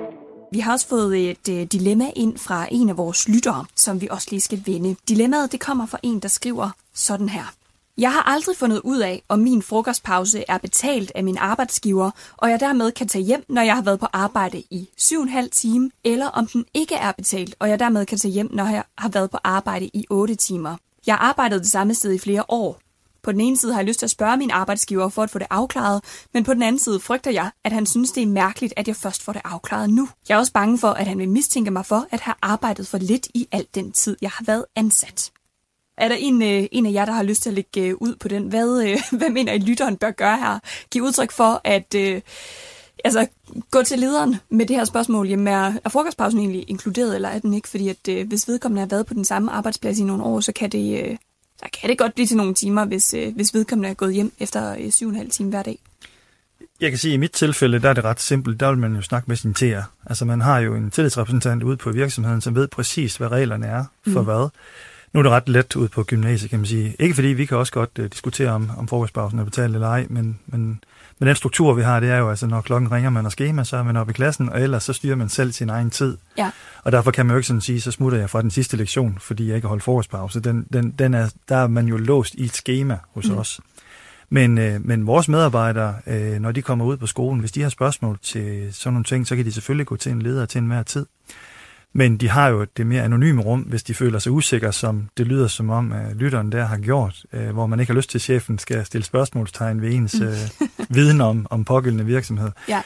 [0.54, 4.08] Vi har også fået et øh, dilemma ind fra en af vores lyttere, som vi
[4.12, 4.96] også lige skal vende.
[5.10, 7.54] Dilemmaet det kommer fra en, der skriver sådan her.
[7.98, 12.50] Jeg har aldrig fundet ud af, om min frokostpause er betalt af min arbejdsgiver, og
[12.50, 16.28] jeg dermed kan tage hjem, når jeg har været på arbejde i 7,5 timer, eller
[16.28, 19.30] om den ikke er betalt, og jeg dermed kan tage hjem, når jeg har været
[19.30, 20.78] på arbejde i 8 timer.
[21.08, 22.80] Jeg har arbejdet det samme sted i flere år,
[23.24, 25.40] på den ene side har jeg lyst til at spørge min arbejdsgiver for at få
[25.40, 28.74] det afklaret, men på den anden side frygter jeg, at han synes, det er mærkeligt,
[28.78, 30.10] at jeg først får det afklaret nu.
[30.30, 32.98] Jeg er også bange for, at han vil mistænke mig for at have arbejdet for
[32.98, 35.32] lidt i al den tid, jeg har været ansat.
[35.98, 38.16] Er der en, øh, en af jer, der har lyst til at lægge øh, ud
[38.16, 38.48] på den?
[38.48, 40.60] Hvad, øh, hvad mener I, lytteren bør gøre her?
[40.92, 42.22] Giv udtryk for, at øh,
[43.04, 43.28] altså,
[43.72, 45.28] gå til lederen med det her spørgsmål.
[45.28, 47.68] Jamen, er, er frokostpausen egentlig inkluderet, eller er den ikke?
[47.68, 50.52] Fordi at, øh, hvis vedkommende har været på den samme arbejdsplads i nogle år, så
[50.52, 51.18] kan det, øh,
[51.64, 54.34] der kan det godt blive til nogle timer, hvis, øh, hvis vedkommende er gået hjem
[54.40, 55.80] efter øh, 7,5 timer hver dag.
[56.82, 58.60] Jeg kan sige, at i mit tilfælde, der er det ret simpelt.
[58.60, 59.82] Der vil man jo snakke med sin TR.
[60.06, 63.86] Altså man har jo en tillidsrepræsentant ude på virksomheden, som ved præcis, hvad reglerne er
[64.08, 64.26] for mm.
[64.26, 64.50] hvad.
[65.14, 66.96] Nu er det ret let ud på gymnasiet, kan man sige.
[67.00, 70.06] Ikke fordi vi kan også godt uh, diskutere om, om frokostpausen er betalt eller ej,
[70.10, 70.84] men, men,
[71.20, 73.64] men den struktur, vi har, det er jo altså, når klokken ringer man og skema,
[73.64, 76.18] så er man oppe i klassen, og ellers så styrer man selv sin egen tid.
[76.38, 76.52] Ja.
[76.84, 79.18] Og derfor kan man jo ikke sådan sige, så smutter jeg fra den sidste lektion,
[79.22, 80.40] fordi jeg ikke har holdt frokostpause.
[80.40, 83.38] Den, den, den er, der er man jo låst i et schema hos mm.
[83.38, 83.60] os.
[84.30, 87.70] Men, øh, men vores medarbejdere, øh, når de kommer ud på skolen, hvis de har
[87.70, 90.84] spørgsmål til sådan nogle ting, så kan de selvfølgelig gå til en leder til enhver
[90.84, 91.06] tid.
[91.94, 95.28] Men de har jo det mere anonyme rum, hvis de føler sig usikre, som det
[95.28, 98.18] lyder som om, at lytteren der har gjort, øh, hvor man ikke har lyst til,
[98.18, 102.52] at chefen skal stille spørgsmålstegn ved ens øh, viden om, om pågældende virksomhed.
[102.70, 102.82] Ja.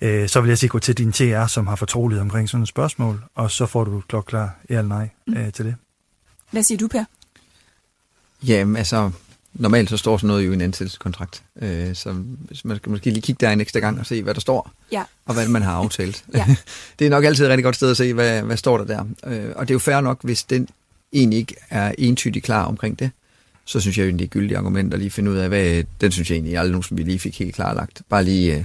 [0.00, 2.68] Øh, så vil jeg sige, gå til din TR, som har fortrolighed omkring sådan et
[2.68, 5.74] spørgsmål, og så får du klokklar ja eller nej øh, til det.
[6.50, 7.04] Hvad siger du, Per?
[8.46, 9.10] Jamen, altså,
[9.54, 11.42] normalt så står sådan noget jo i en ansættelseskontrakt.
[11.62, 12.16] Øh, så
[12.64, 15.02] man skal måske lige kigge der en ekstra gang og se, hvad der står, Ja.
[15.26, 16.24] og hvad man har aftalt.
[16.34, 16.46] Ja.
[16.98, 19.04] det er nok altid et rigtig godt sted at se, hvad, hvad står der der.
[19.26, 20.68] Øh, og det er jo fair nok, hvis den
[21.12, 23.10] egentlig ikke er entydigt klar omkring det.
[23.64, 26.12] Så synes jeg jo, det er gyldige argument at lige finde ud af, hvad den
[26.12, 28.02] synes jeg egentlig aldrig nogen, som vi lige fik helt klarlagt.
[28.08, 28.64] Bare lige, øh,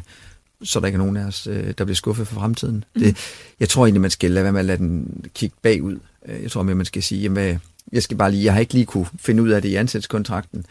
[0.63, 2.83] så der ikke er nogen af os, øh, der bliver skuffet for fremtiden.
[2.95, 3.01] Mm.
[3.01, 3.17] Det,
[3.59, 5.99] jeg tror egentlig, man skal lade være med at lade den kigge bagud.
[6.27, 7.57] Øh, Jeg tror mere, man skal sige, jamen, hvad-
[7.91, 10.65] jeg skal bare lige, jeg har ikke lige kunne finde ud af det i ansættelseskontrakten.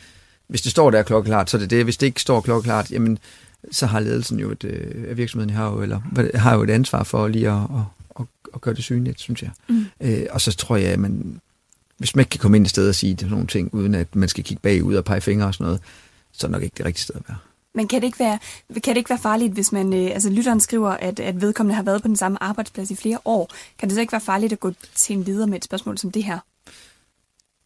[0.46, 1.85] Hvis det står der klokkeklart, så er det det.
[1.85, 3.18] Hvis det ikke står klokkeklart, jamen,
[3.70, 6.00] så har ledelsen jo et, øh, virksomheden har jo, eller,
[6.35, 9.50] har jo et ansvar for lige at, at, at, at gøre det synligt, synes jeg.
[9.68, 9.85] Mm.
[10.00, 11.40] Øh, og så tror jeg, at man,
[11.98, 14.16] hvis man ikke kan komme ind et sted og sige sådan nogle ting, uden at
[14.16, 15.81] man skal kigge bagud og pege fingre og sådan noget,
[16.33, 17.38] så er det nok ikke det rigtige sted at være.
[17.74, 20.61] Men kan det ikke være, kan det ikke være farligt, hvis man, øh, altså lytteren
[20.61, 23.50] skriver, at, at vedkommende har været på den samme arbejdsplads i flere år?
[23.79, 26.11] Kan det så ikke være farligt at gå til en leder med et spørgsmål som
[26.11, 26.38] det her?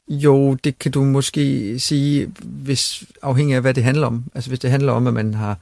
[0.09, 4.25] Jo, det kan du måske sige, hvis afhængig af, hvad det handler om.
[4.35, 5.59] Altså hvis det handler om, at man har,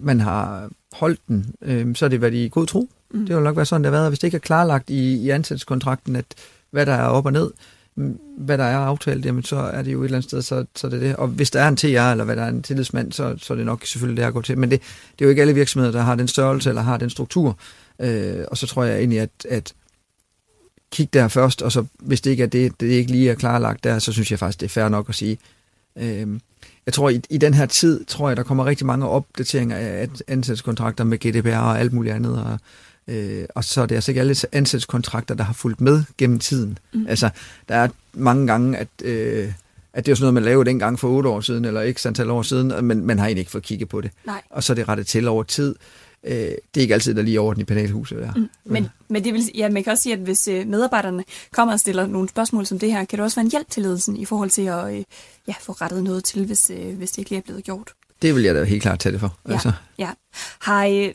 [0.00, 2.88] man har holdt den, øh, så er det været i god tro.
[3.10, 3.26] Mm.
[3.26, 4.10] Det vil nok være sådan, det har været.
[4.10, 6.24] Hvis det ikke er klarlagt i, i ansættelseskontrakten, at
[6.70, 7.50] hvad der er op og ned,
[7.94, 10.64] mm, hvad der er aftalt, jamen så er det jo et eller andet sted, så,
[10.76, 11.16] så det er det.
[11.16, 13.56] Og hvis der er en TR, eller hvad der er en tillidsmand, så, så er
[13.56, 14.58] det nok selvfølgelig det at gå til.
[14.58, 14.80] Men det,
[15.12, 17.58] det er jo ikke alle virksomheder, der har den størrelse, eller har den struktur.
[17.98, 19.74] Øh, og så tror jeg egentlig, at, at
[20.94, 23.84] kig der først, og så hvis det ikke er det, det ikke lige er klarlagt
[23.84, 25.38] der, så synes jeg faktisk, det er fair nok at sige.
[25.96, 26.40] Øhm,
[26.86, 30.08] jeg tror, i, i den her tid, tror jeg, der kommer rigtig mange opdateringer af
[30.28, 32.58] ansættelseskontrakter med GDPR og alt muligt andet, og,
[33.14, 36.78] øh, og så er det altså ikke alle ansættelseskontrakter, der har fulgt med gennem tiden.
[36.92, 37.06] Mm.
[37.08, 37.30] Altså,
[37.68, 39.52] der er mange gange, at, øh,
[39.92, 42.30] at det er sådan noget, man lavede dengang for otte år siden, eller ikke antal
[42.30, 44.10] år siden, men man har egentlig ikke fået kigget på det.
[44.26, 44.42] Nej.
[44.50, 45.74] Og så er det rettet til over tid.
[46.24, 48.18] Øh, det er ikke altid, der er lige over den i panelhuset.
[48.18, 48.34] Der.
[48.34, 48.48] Mm.
[48.64, 51.80] Men, men det vil, ja, man kan også sige, at hvis øh, medarbejderne kommer og
[51.80, 54.24] stiller nogle spørgsmål som det her, kan det også være en hjælp til ledelsen i
[54.24, 55.04] forhold til at øh,
[55.48, 57.92] ja, få rettet noget til, hvis, øh, hvis det ikke lige er blevet gjort.
[58.22, 59.38] Det vil jeg da helt klart tage det for.
[59.48, 59.52] Ja.
[59.52, 59.72] Altså.
[59.98, 60.10] Ja.
[60.58, 61.12] Har, øh,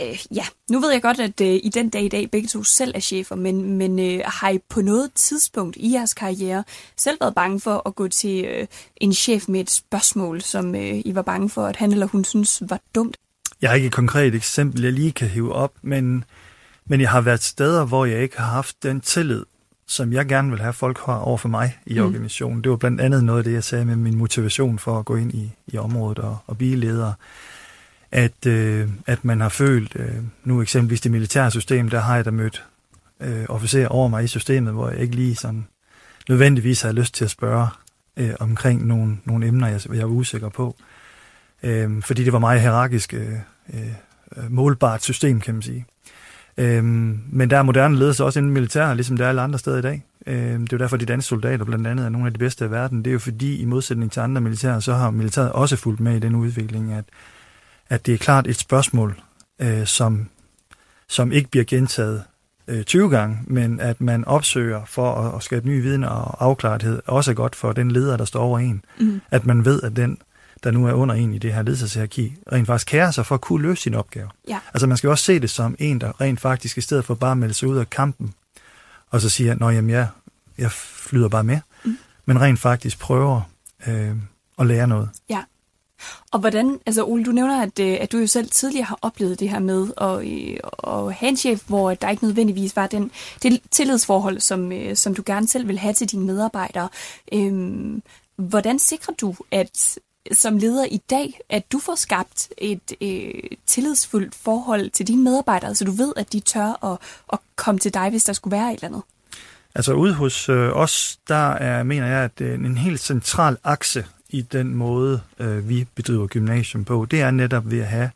[0.00, 2.62] øh, ja, nu ved jeg godt, at øh, i den dag i dag begge to
[2.62, 6.64] selv er chefer, men, men øh, har I på noget tidspunkt i jeres karriere
[6.96, 11.02] selv været bange for at gå til øh, en chef med et spørgsmål, som øh,
[11.04, 13.16] I var bange for, at han eller hun synes var dumt?
[13.62, 16.24] Jeg har ikke et konkret eksempel, jeg lige kan hive op, men,
[16.86, 19.44] men jeg har været steder, hvor jeg ikke har haft den tillid,
[19.86, 22.06] som jeg gerne vil have folk har over for mig i Mm.
[22.06, 22.62] organisationen.
[22.64, 25.16] Det var blandt andet noget af det, jeg sagde med min motivation for at gå
[25.16, 27.12] ind i, i området og, og blive leder.
[28.10, 30.14] At, øh, at man har følt, øh,
[30.44, 32.64] nu eksempelvis det militære system, der har jeg da mødt
[33.20, 35.66] øh, officerer over mig i systemet, hvor jeg ikke lige sådan
[36.28, 37.68] nødvendigvis har lyst til at spørge
[38.16, 40.76] øh, omkring nogle, nogle emner, jeg, jeg var usikker på.
[40.80, 40.95] Øh,
[42.02, 43.32] fordi det var meget hierarkisk øh,
[43.74, 45.86] øh, målbart system, kan man sige.
[46.58, 49.78] Øhm, men der er moderne ledelse også inden militær, ligesom der er alle andre steder
[49.78, 50.04] i dag.
[50.26, 52.64] Øhm, det er jo derfor, de danske soldater blandt andet er nogle af de bedste
[52.64, 52.98] i verden.
[52.98, 56.16] Det er jo fordi, i modsætning til andre militære, så har militæret også fulgt med
[56.16, 57.04] i den udvikling, at,
[57.88, 59.20] at det er klart et spørgsmål,
[59.58, 60.28] øh, som,
[61.08, 62.22] som ikke bliver gentaget
[62.68, 67.02] øh, 20 gange, men at man opsøger for at, at skabe ny viden og afklarethed,
[67.06, 68.84] også er godt for den leder, der står over en.
[69.00, 69.20] Mm.
[69.30, 70.18] At man ved, at den,
[70.64, 73.40] der nu er under en i det her ledelseshierarki, rent faktisk kærer sig for at
[73.40, 74.28] kunne løse sin opgave.
[74.48, 74.58] Ja.
[74.74, 77.30] Altså man skal også se det som en, der rent faktisk, i stedet for bare
[77.30, 78.34] at melde sig ud af kampen,
[79.10, 80.08] og så siger, at jamen, jeg,
[80.58, 81.98] jeg flyder bare med, Mm.
[82.26, 83.40] men rent faktisk prøver
[83.86, 84.12] øh,
[84.58, 85.08] at lære noget.
[85.28, 85.42] Ja.
[86.32, 89.40] Og hvordan, altså Ole, du nævner, at, øh, at du jo selv tidligere har oplevet
[89.40, 90.56] det her med at, øh,
[90.96, 93.10] at have en chef, hvor der ikke nødvendigvis var den,
[93.42, 96.88] det tillidsforhold, som, øh, som du gerne selv vil have til dine medarbejdere.
[97.32, 98.02] Øhm,
[98.36, 99.98] hvordan sikrer du, at
[100.32, 105.74] som leder i dag, at du får skabt et øh, tillidsfuldt forhold til dine medarbejdere,
[105.74, 106.98] så du ved, at de tør at,
[107.32, 109.02] at komme til dig, hvis der skulle være et eller andet?
[109.74, 114.04] Altså ude hos øh, os, der er, mener jeg, at øh, en helt central akse
[114.28, 118.10] i den måde, øh, vi bedriver gymnasium på, det er netop ved at have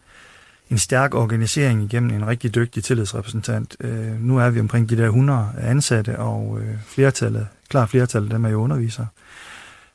[0.70, 3.76] en stærk organisering igennem en rigtig dygtig tillidsrepræsentant.
[3.80, 8.34] Øh, nu er vi omkring de der 100 ansatte, og øh, flertallet, klar flertallet af
[8.34, 9.06] dem er jo undervisere.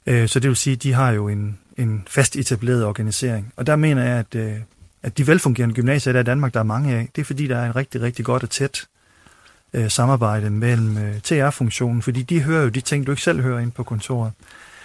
[0.06, 3.54] Øh, så det vil sige, at de har jo en, en fast etableret organisering.
[3.56, 4.54] Og der mener jeg, at, øh,
[5.04, 7.58] at de velfungerende gymnasier, der i Danmark, der er mange af, det er fordi, der
[7.58, 8.88] er en rigtig, rigtig godt og tæt
[9.74, 13.60] øh, samarbejde mellem øh, TR-funktionen, fordi de hører jo de ting, du ikke selv hører
[13.60, 14.32] ind på kontoret.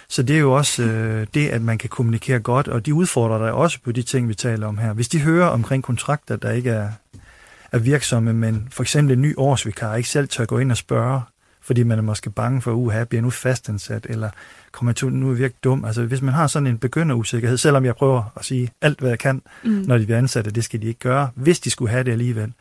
[0.07, 3.37] Så det er jo også øh, det, at man kan kommunikere godt, og de udfordrer
[3.37, 4.93] dig også på de ting, vi taler om her.
[4.93, 6.89] Hvis de hører omkring kontrakter, der ikke er,
[7.71, 11.21] er virksomme, men for eksempel en ny årsvikar ikke selv tør gå ind og spørge,
[11.61, 14.29] fordi man er måske bange for, uha, bliver nu fastansat, eller
[14.71, 15.85] kommer jeg til nu virke dum.
[15.85, 19.19] Altså hvis man har sådan en begynderusikkerhed, selvom jeg prøver at sige alt, hvad jeg
[19.19, 19.69] kan, mm.
[19.69, 22.53] når de bliver ansatte, det skal de ikke gøre, hvis de skulle have det alligevel,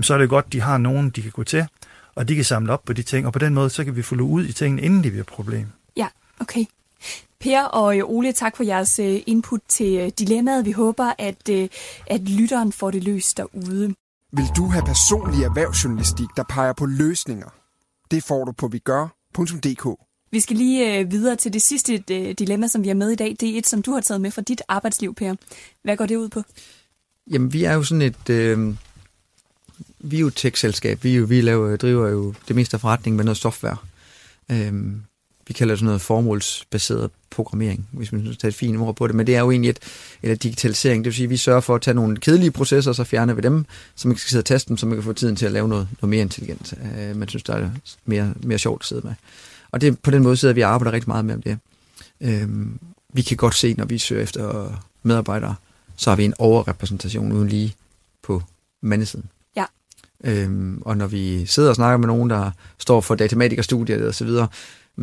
[0.00, 1.66] så er det godt, de har nogen, de kan gå til,
[2.14, 4.02] og de kan samle op på de ting, og på den måde, så kan vi
[4.02, 5.66] få ud i tingene, inden de bliver et problem.
[5.96, 6.06] Ja,
[6.40, 6.64] okay.
[7.40, 10.64] Per og Ole, tak for jeres øh, input til øh, dilemmaet.
[10.64, 11.68] Vi håber, at, øh,
[12.06, 13.94] at lytteren får det løst derude.
[14.32, 17.48] Vil du have personlig erhvervsjournalistik, der peger på løsninger?
[18.10, 20.00] Det får du på vigør.dk.
[20.30, 21.98] Vi skal lige videre til det sidste
[22.38, 23.36] dilemma, som vi har med i dag.
[23.40, 25.34] Det er et, som du har taget med fra dit arbejdsliv, Per.
[25.84, 26.42] Hvad går det ud på?
[27.30, 28.30] Jamen, vi er jo sådan et...
[28.30, 28.74] Øh,
[29.98, 31.04] vi er jo et tech-selskab.
[31.04, 33.76] Vi, jo, vi laver, driver jo det meste af forretningen med noget software.
[34.50, 34.72] Øh,
[35.48, 38.96] vi kalder det sådan noget formålsbaseret programmering, hvis man synes, det er et fint ord
[38.96, 39.78] på det, men det er jo egentlig et,
[40.22, 41.04] et digitalisering.
[41.04, 43.34] Det vil sige, at vi sørger for at tage nogle kedelige processer, og så fjerner
[43.34, 45.46] vi dem, så man kan sidde og teste dem, så man kan få tiden til
[45.46, 46.74] at lave noget, noget mere intelligent.
[46.82, 47.70] Uh, man synes, der er
[48.04, 49.14] mere, mere sjovt at sidde med.
[49.70, 51.58] Og det, på den måde sidder vi og arbejder rigtig meget med det.
[52.20, 52.66] Uh,
[53.14, 55.54] vi kan godt se, når vi søger efter medarbejdere,
[55.96, 57.74] så har vi en overrepræsentation uden lige
[58.22, 58.42] på
[58.82, 59.26] mandesiden.
[59.56, 59.64] Ja.
[60.24, 64.24] Øhm, og når vi sidder og snakker med nogen, der står for datamatikerstudiet og så
[64.24, 64.48] videre,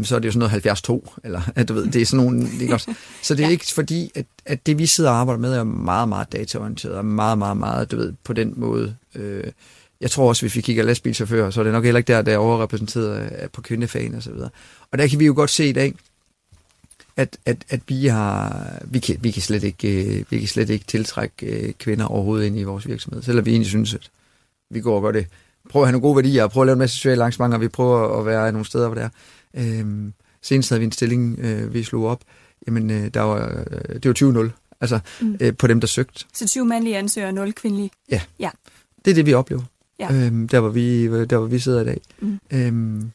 [0.04, 2.48] så er det jo sådan noget 72, eller at du ved, det er sådan nogle,
[2.62, 2.94] ikke også?
[3.22, 3.52] Så det er ja.
[3.52, 7.06] ikke fordi, at, at det vi sidder og arbejder med er meget, meget dataorienteret, og
[7.06, 8.96] meget, meget, meget, du ved, på den måde.
[9.16, 9.44] Øh,
[10.02, 12.34] jeg tror også, hvis vi kigger lastbilchauffører, så er det nok heller ikke der, der
[12.34, 14.50] er overrepræsenteret på kvindefagen og så videre.
[14.92, 15.94] Og der kan vi jo godt se i dag,
[17.18, 20.86] at, at, at vi har, vi kan, vi kan slet ikke, vi kan slet ikke
[20.86, 24.10] tiltrække øh, kvinder overhovedet ind i vores virksomhed, selvom vi egentlig synes, at
[24.70, 25.28] vi går og gør det.
[25.70, 28.20] Prøver at have nogle gode værdier, prøver at lave en masse sociale arrangementer, vi prøver
[28.20, 29.10] at være nogle steder, hvor det er.
[29.56, 32.22] Øh, senest havde vi en stilling, øh, vi slog op.
[32.68, 35.38] Jamen, øh, der var, øh, det var 20-0, altså mm.
[35.40, 36.26] øh, på dem, der søgte.
[36.34, 37.92] Så 20 mandlige ansøgere, 0 kvindelige?
[38.12, 38.22] Ja.
[38.40, 38.50] ja.
[39.06, 39.64] Det er det, vi oplever.
[40.00, 40.14] Ja.
[40.14, 42.02] Øhm, der, hvor vi, der, hvor vi sidder i dag.
[42.20, 42.40] Mm.
[42.54, 43.12] Øhm,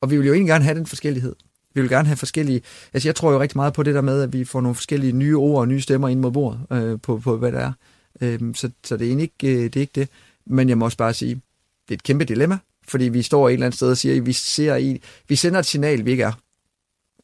[0.00, 1.34] og vi vil jo egentlig gerne have den forskellighed.
[1.74, 2.62] Vi vil gerne have forskellige...
[2.92, 5.12] Altså, jeg tror jo rigtig meget på det der med, at vi får nogle forskellige
[5.12, 7.72] nye ord og nye stemmer ind mod bordet øh, på, på, hvad der er.
[8.20, 10.08] Øhm, så, så det er ikke, øh, det er ikke det.
[10.46, 11.34] Men jeg må også bare sige,
[11.88, 14.26] det er et kæmpe dilemma, fordi vi står et eller andet sted og siger, at
[14.26, 16.32] vi, ser i, vi sender et signal, vi ikke er.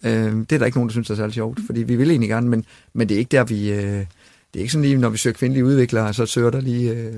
[0.05, 2.29] Øh, det er der ikke nogen, der synes er særlig sjovt, fordi vi vil egentlig
[2.29, 3.73] gerne, men, men det er ikke der, vi...
[3.73, 4.07] Øh,
[4.55, 7.13] det er ikke sådan lige, når vi søger kvindelige udviklere, så søger der lige øh,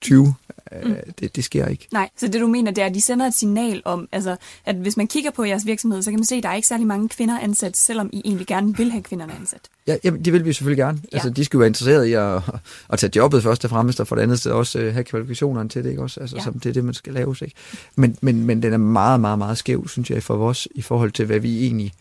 [0.00, 0.34] 20.
[0.72, 0.96] Øh, mm.
[1.20, 1.88] det, det sker ikke.
[1.92, 4.76] Nej, så det du mener, det er, at de sender et signal om, altså, at
[4.76, 6.86] hvis man kigger på jeres virksomhed, så kan man se, at der er ikke særlig
[6.86, 9.60] mange kvinder ansat, selvom I egentlig gerne vil have kvinderne ansat.
[9.86, 10.98] Ja, jamen, det vil vi selvfølgelig gerne.
[11.12, 11.16] Ja.
[11.16, 12.42] Altså, de skal jo være interesserede i at,
[12.88, 15.68] at tage jobbet først og fremmest, og for det andet så også uh, have kvalifikationerne
[15.68, 16.20] til det, ikke også?
[16.20, 16.42] Altså, ja.
[16.42, 17.54] som det er det, man skal lave, ikke?
[17.96, 21.12] Men, men, men den er meget, meget, meget skæv, synes jeg, for os, i forhold
[21.12, 21.92] til, hvad vi egentlig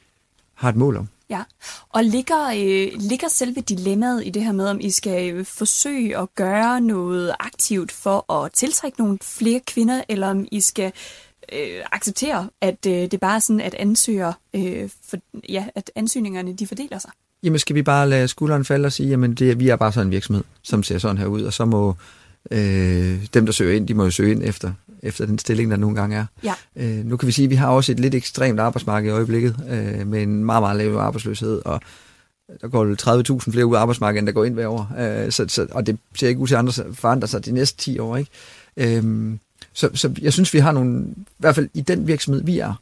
[0.61, 1.07] har et mål om.
[1.29, 1.43] Ja,
[1.89, 6.17] og ligger, øh, ligger selve dilemmaet i det her med, om I skal øh, forsøge
[6.17, 10.91] at gøre noget aktivt for at tiltrække nogle flere kvinder, eller om I skal
[11.53, 15.17] øh, acceptere, at øh, det bare er sådan, at ansøger, øh, for,
[15.49, 17.11] ja, at ansøgningerne de fordeler sig?
[17.43, 20.07] Jamen skal vi bare lade skulderen falde og sige, jamen det, vi er bare sådan
[20.07, 21.95] en virksomhed, som ser sådan her ud, og så må
[22.51, 25.77] øh, dem, der søger ind, de må jo søge ind efter, efter den stilling, der
[25.77, 26.25] nogle gange er.
[26.43, 26.53] Ja.
[26.75, 29.55] Øh, nu kan vi sige, at vi har også et lidt ekstremt arbejdsmarked i øjeblikket,
[29.69, 31.81] øh, med en meget, meget lav arbejdsløshed, og
[32.61, 34.91] der går 30.000 flere ud af arbejdsmarkedet, end der går ind hver år.
[34.99, 37.99] Øh, så, så, og det ser ikke ud til at forandre sig de næste 10
[37.99, 38.17] år.
[38.17, 38.31] Ikke?
[38.77, 39.33] Øh,
[39.73, 42.73] så, så jeg synes, vi har nogle, i hvert fald i den virksomhed, vi er,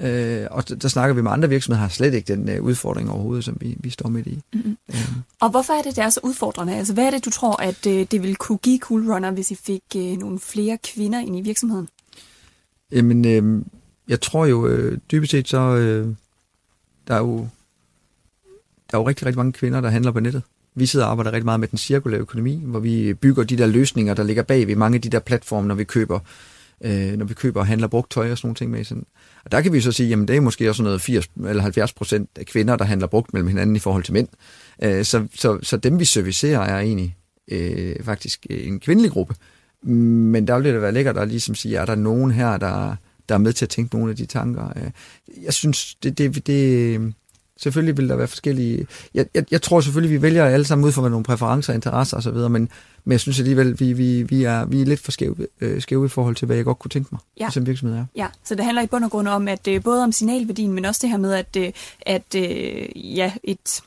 [0.00, 3.44] Øh, og der, snakker vi med andre virksomheder, har slet ikke den øh, udfordring overhovedet,
[3.44, 4.40] som vi, vi står midt i.
[4.54, 4.76] Mm-hmm.
[4.90, 5.08] Øh.
[5.40, 6.74] Og hvorfor er det, det er så udfordrende?
[6.74, 9.50] Altså, hvad er det, du tror, at øh, det ville kunne give Cool Runner, hvis
[9.50, 11.88] I fik øh, nogle flere kvinder ind i virksomheden?
[12.92, 13.64] Jamen, øh,
[14.08, 16.08] jeg tror jo øh, dybest set, så øh,
[17.08, 17.48] der er jo
[18.90, 20.42] der er jo rigtig, rigtig mange kvinder, der handler på nettet.
[20.74, 23.66] Vi sidder og arbejder rigtig meget med den cirkulære økonomi, hvor vi bygger de der
[23.66, 27.16] løsninger, der ligger bag ved mange af de der platforme, når vi køber øh, Øh,
[27.16, 28.84] når vi køber og handler brugt tøj og sådan nogle ting med.
[28.84, 29.06] Sådan.
[29.44, 31.92] Og der kan vi så sige, jamen det er måske også noget 80 eller 70
[31.92, 34.28] procent af kvinder, der handler brugt mellem hinanden i forhold til mænd.
[34.82, 37.16] Øh, så, så, så dem vi servicerer er egentlig
[37.48, 39.34] øh, faktisk øh, en kvindelig gruppe.
[39.82, 42.96] Men der vil det være lækkert at ligesom sige, er der nogen her, der,
[43.28, 44.72] der er med til at tænke nogle af de tanker.
[44.76, 44.90] Øh,
[45.44, 47.14] jeg synes, det, det, det,
[47.58, 48.86] Selvfølgelig vil der være forskellige...
[49.14, 52.34] Jeg, jeg, jeg tror selvfølgelig, vi vælger alle sammen ud fra nogle præferencer, interesser osv.,
[52.34, 52.50] men,
[53.04, 56.06] men jeg synes alligevel, vi, vi, vi, er, vi er lidt for skæve, øh, skæve
[56.06, 57.50] i forhold til, hvad jeg godt kunne tænke mig, Ja.
[57.50, 58.04] som virksomhed er.
[58.16, 60.84] Ja, så det handler i bund og grund om, at øh, både om signalværdien, men
[60.84, 63.80] også det her med, at, øh, at øh, ja, et,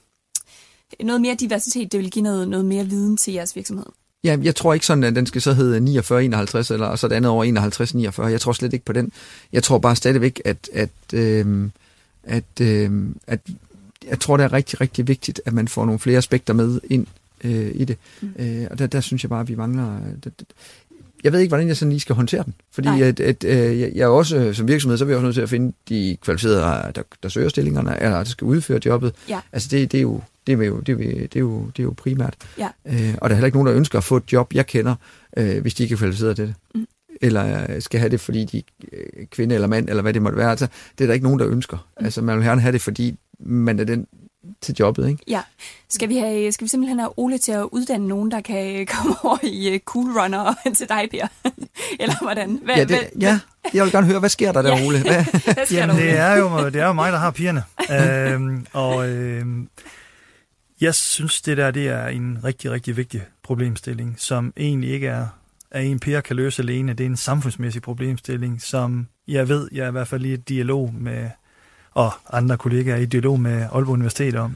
[1.03, 3.85] noget mere diversitet, det vil give noget, noget mere viden til jeres virksomhed.
[4.23, 7.31] Ja, jeg tror ikke sådan, at den skal så hedde 49-51, eller så det andet
[7.31, 7.45] over
[8.21, 8.27] 51-49.
[8.27, 9.11] Jeg tror slet ikke på den.
[9.53, 11.69] Jeg tror bare stadigvæk, at, at, øh,
[12.23, 12.91] at, øh,
[13.27, 13.39] at
[14.07, 17.07] jeg tror, det er rigtig, rigtig vigtigt, at man får nogle flere aspekter med ind
[17.43, 17.97] øh, i det.
[18.21, 18.33] Mm.
[18.39, 19.99] Øh, og der, der synes jeg bare, at vi mangler...
[20.23, 20.45] Der, der,
[21.23, 22.53] jeg ved ikke, hvordan jeg sådan lige skal håndtere den.
[22.71, 23.01] Fordi Nej.
[23.01, 25.41] at, at, øh, jeg jeg også, øh, som virksomhed, så er vi også nødt til
[25.41, 29.15] at finde de kvalificerede, der, der søger stillingerne, eller der skal udføre jobbet.
[29.29, 29.39] Ja.
[29.51, 31.79] Altså det, det, er jo, det, er jo, det, er jo, det, er jo, det
[31.79, 32.35] er jo primært.
[32.57, 32.67] Ja.
[32.85, 34.95] Øh, og der er heller ikke nogen, der ønsker at få et job, jeg kender,
[35.37, 36.55] øh, hvis de ikke er kvalificeret til det.
[36.75, 36.87] Mm.
[37.21, 40.21] Eller øh, skal have det, fordi de er øh, kvinde eller mand, eller hvad det
[40.21, 40.49] måtte være.
[40.49, 41.77] Altså, det er der ikke nogen, der ønsker.
[41.99, 42.05] Mm.
[42.05, 44.07] Altså man vil gerne have det, fordi man er den
[44.61, 45.23] til jobbet, ikke?
[45.27, 45.41] Ja.
[45.89, 49.15] Skal vi, have, skal vi simpelthen have Ole til at uddanne nogen, der kan komme
[49.23, 51.27] over i Cool Runner til dig, Per?
[51.99, 52.59] Eller hvordan?
[52.63, 53.39] Hvad, Ja, det, ja,
[53.73, 54.71] jeg vil gerne høre, hvad sker der der.
[54.87, 55.01] Ole?
[55.01, 55.23] Hvad?
[55.53, 57.63] hvad sker Jamen, der, det er, jo, det er jo mig, der har pigerne.
[57.91, 59.69] øhm, og øhm,
[60.81, 65.27] jeg synes, det der det er en rigtig, rigtig vigtig problemstilling, som egentlig ikke er,
[65.71, 66.93] at en piger kan løse alene.
[66.93, 70.49] Det er en samfundsmæssig problemstilling, som jeg ved, jeg er i hvert fald i et
[70.49, 71.29] dialog med,
[71.91, 74.55] og andre kollegaer er i dialog med Aalborg Universitet om.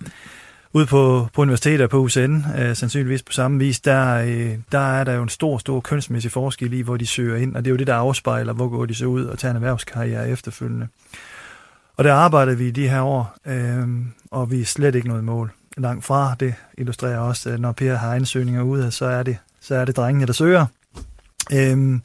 [0.75, 5.03] Ude på, på universiteter på UCN, øh, sandsynligvis på samme vis, der, øh, der er
[5.03, 7.73] der jo en stor, stor kønsmæssig forskel i, hvor de søger ind, og det er
[7.73, 10.87] jo det, der afspejler, hvor går de så ud og tager en erhvervskarriere efterfølgende.
[11.97, 13.87] Og der arbejder vi i de her år, øh,
[14.31, 15.51] og vi er slet ikke noget mål.
[15.77, 19.75] Langt fra det illustrerer også, at når Per har ansøgninger ude, så er det, så
[19.75, 20.65] er det drengene, der søger.
[21.51, 21.99] Øh,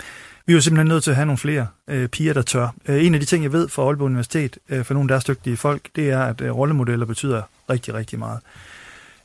[0.47, 2.69] vi er jo simpelthen nødt til at have nogle flere øh, piger, der tør.
[2.89, 5.25] Øh, en af de ting, jeg ved fra Aalborg Universitet, øh, for nogle af deres
[5.25, 8.41] dygtige folk, det er, at øh, rollemodeller betyder rigtig, rigtig meget.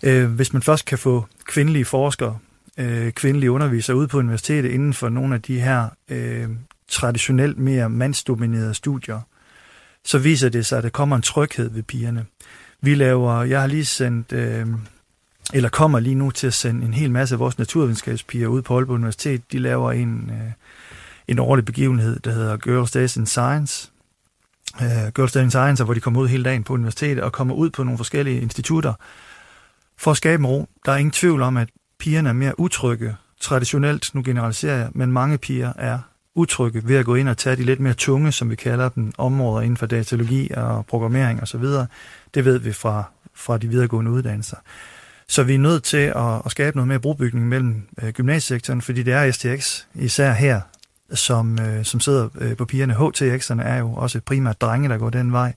[0.04, 2.38] Øh, hvis man først kan få kvindelige forskere,
[2.78, 6.50] øh, kvindelige undervisere ud på universitetet inden for nogle af de her øh,
[6.88, 9.20] traditionelt mere mandsdominerede studier,
[10.06, 12.26] så viser det sig, at der kommer en tryghed ved pigerne.
[12.82, 14.68] Vi laver, jeg har lige sendt, øh,
[15.54, 18.76] eller kommer lige nu til at sende en hel masse af vores naturvidenskabspiger ud på
[18.76, 19.52] Aalborg Universitet.
[19.52, 20.52] De laver en, øh,
[21.28, 23.90] en årlig begivenhed, der hedder Girls Days in Science.
[24.82, 27.56] øh, Girls Days in Science, hvor de kommer ud hele dagen på universitetet og kommer
[27.56, 28.94] ud på nogle forskellige institutter
[29.98, 30.68] for at skabe en ro.
[30.86, 33.16] Der er ingen tvivl om, at pigerne er mere utrygge.
[33.40, 36.00] Traditionelt, nu generaliserer jeg, men mange piger er
[36.36, 39.12] utrygge ved at gå ind og tage de lidt mere tunge, som vi kalder dem,
[39.18, 41.64] områder inden for datalogi og programmering osv.
[42.34, 43.04] Det ved vi fra,
[43.34, 44.58] fra de videregående uddannelser.
[45.28, 49.04] Så vi er nødt til at, at skabe noget mere brobygning mellem øh, gymnasiesektoren, fordi
[49.04, 50.62] det er STX, især her,
[51.14, 52.94] som, øh, som sidder øh, på pigerne.
[52.94, 55.54] HTX'erne er jo også primært drenge, der går den vej.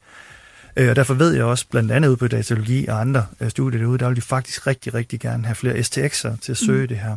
[0.77, 3.81] Øh, og derfor ved jeg også, blandt andet ude på datalogi og andre øh, studier
[3.81, 6.89] derude, der vil de faktisk rigtig, rigtig gerne have flere STX'er til at søge mm.
[6.89, 7.17] det her.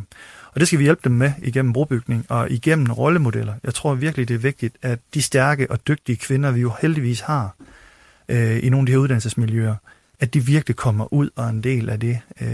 [0.52, 3.54] Og det skal vi hjælpe dem med igennem brobygning og igennem rollemodeller.
[3.64, 7.20] Jeg tror virkelig, det er vigtigt, at de stærke og dygtige kvinder, vi jo heldigvis
[7.20, 7.54] har
[8.28, 9.74] øh, i nogle af de her uddannelsesmiljøer,
[10.20, 12.18] at de virkelig kommer ud og er en del af det.
[12.40, 12.48] Øh,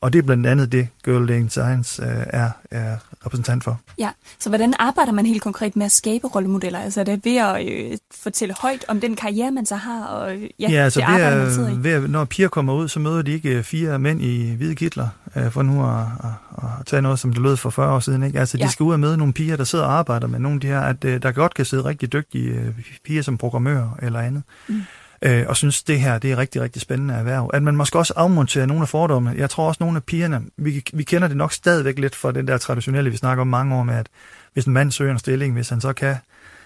[0.00, 2.96] og det er blandt andet det, Girl in Science øh, er, er
[3.26, 3.80] repræsentant for.
[3.98, 6.78] Ja, så hvordan arbejder man helt konkret med at skabe rollemodeller?
[6.78, 10.36] Altså er det ved at øh, fortælle højt om den karriere, man så har, og
[10.60, 11.82] ja, Ja, altså det ved, arbejde, man sidder i?
[11.84, 15.08] ved, når piger kommer ud, så møder de ikke øh, fire mænd i hvide kitler,
[15.36, 18.22] øh, for nu at, at, at tage noget, som det lød for 40 år siden.
[18.22, 18.40] Ikke?
[18.40, 18.64] Altså, Ja.
[18.64, 20.66] de skal ud og møde nogle piger, der sidder og arbejder med nogle af de
[20.66, 24.42] her, at øh, der godt kan sidde rigtig dygtige øh, piger som programmører eller andet.
[24.68, 24.82] Mm.
[25.22, 27.50] Øh, og synes, det her det er rigtig, rigtig spændende erhverv.
[27.54, 29.36] At man måske også afmonterer nogle af fordommene.
[29.38, 32.48] Jeg tror også, nogle af pigerne, vi, vi kender det nok stadigvæk lidt fra den
[32.48, 34.06] der traditionelle, vi snakker om mange år med, at
[34.52, 36.16] hvis en mand søger en stilling, hvis han så kan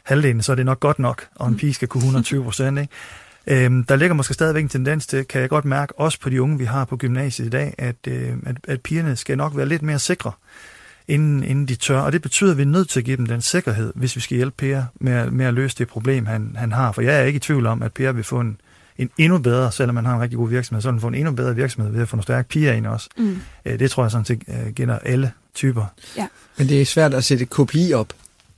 [0.05, 2.79] halvdelen, så er det nok godt nok, og en pige skal kunne 120 procent.
[2.79, 2.93] Ikke?
[3.47, 6.43] Øhm, der ligger måske stadigvæk en tendens til, kan jeg godt mærke, også på de
[6.43, 9.67] unge, vi har på gymnasiet i dag, at, øh, at, at pigerne skal nok være
[9.67, 10.33] lidt mere sikre,
[11.09, 11.99] inden, inden de tør.
[12.01, 14.21] Og det betyder, at vi er nødt til at give dem den sikkerhed, hvis vi
[14.21, 16.93] skal hjælpe Per med, at- med at løse det problem, han, han har.
[16.93, 18.61] For jeg er ikke i tvivl om, at Per vil få en,
[18.99, 21.15] en endnu bedre, selvom man har en rigtig god virksomhed, så vil han få en
[21.15, 23.09] endnu bedre virksomhed ved at få nogle stærke piger ind også.
[23.19, 23.39] Mm.
[23.65, 25.85] Øh, det tror jeg sådan set øh, gælder alle typer.
[26.59, 28.13] Men det er svært at sætte kopi op,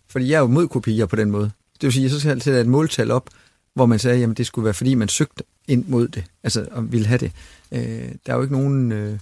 [0.08, 1.44] fordi jeg er jo mod kopier på den måde.
[1.74, 3.30] Det vil sige, at så skal jeg sætte et måltal op,
[3.74, 6.92] hvor man sagde, at det skulle være, fordi man søgte ind mod det, altså og
[6.92, 7.32] ville have det.
[7.72, 8.92] Øh, der er jo ikke nogen...
[8.92, 9.18] Øh,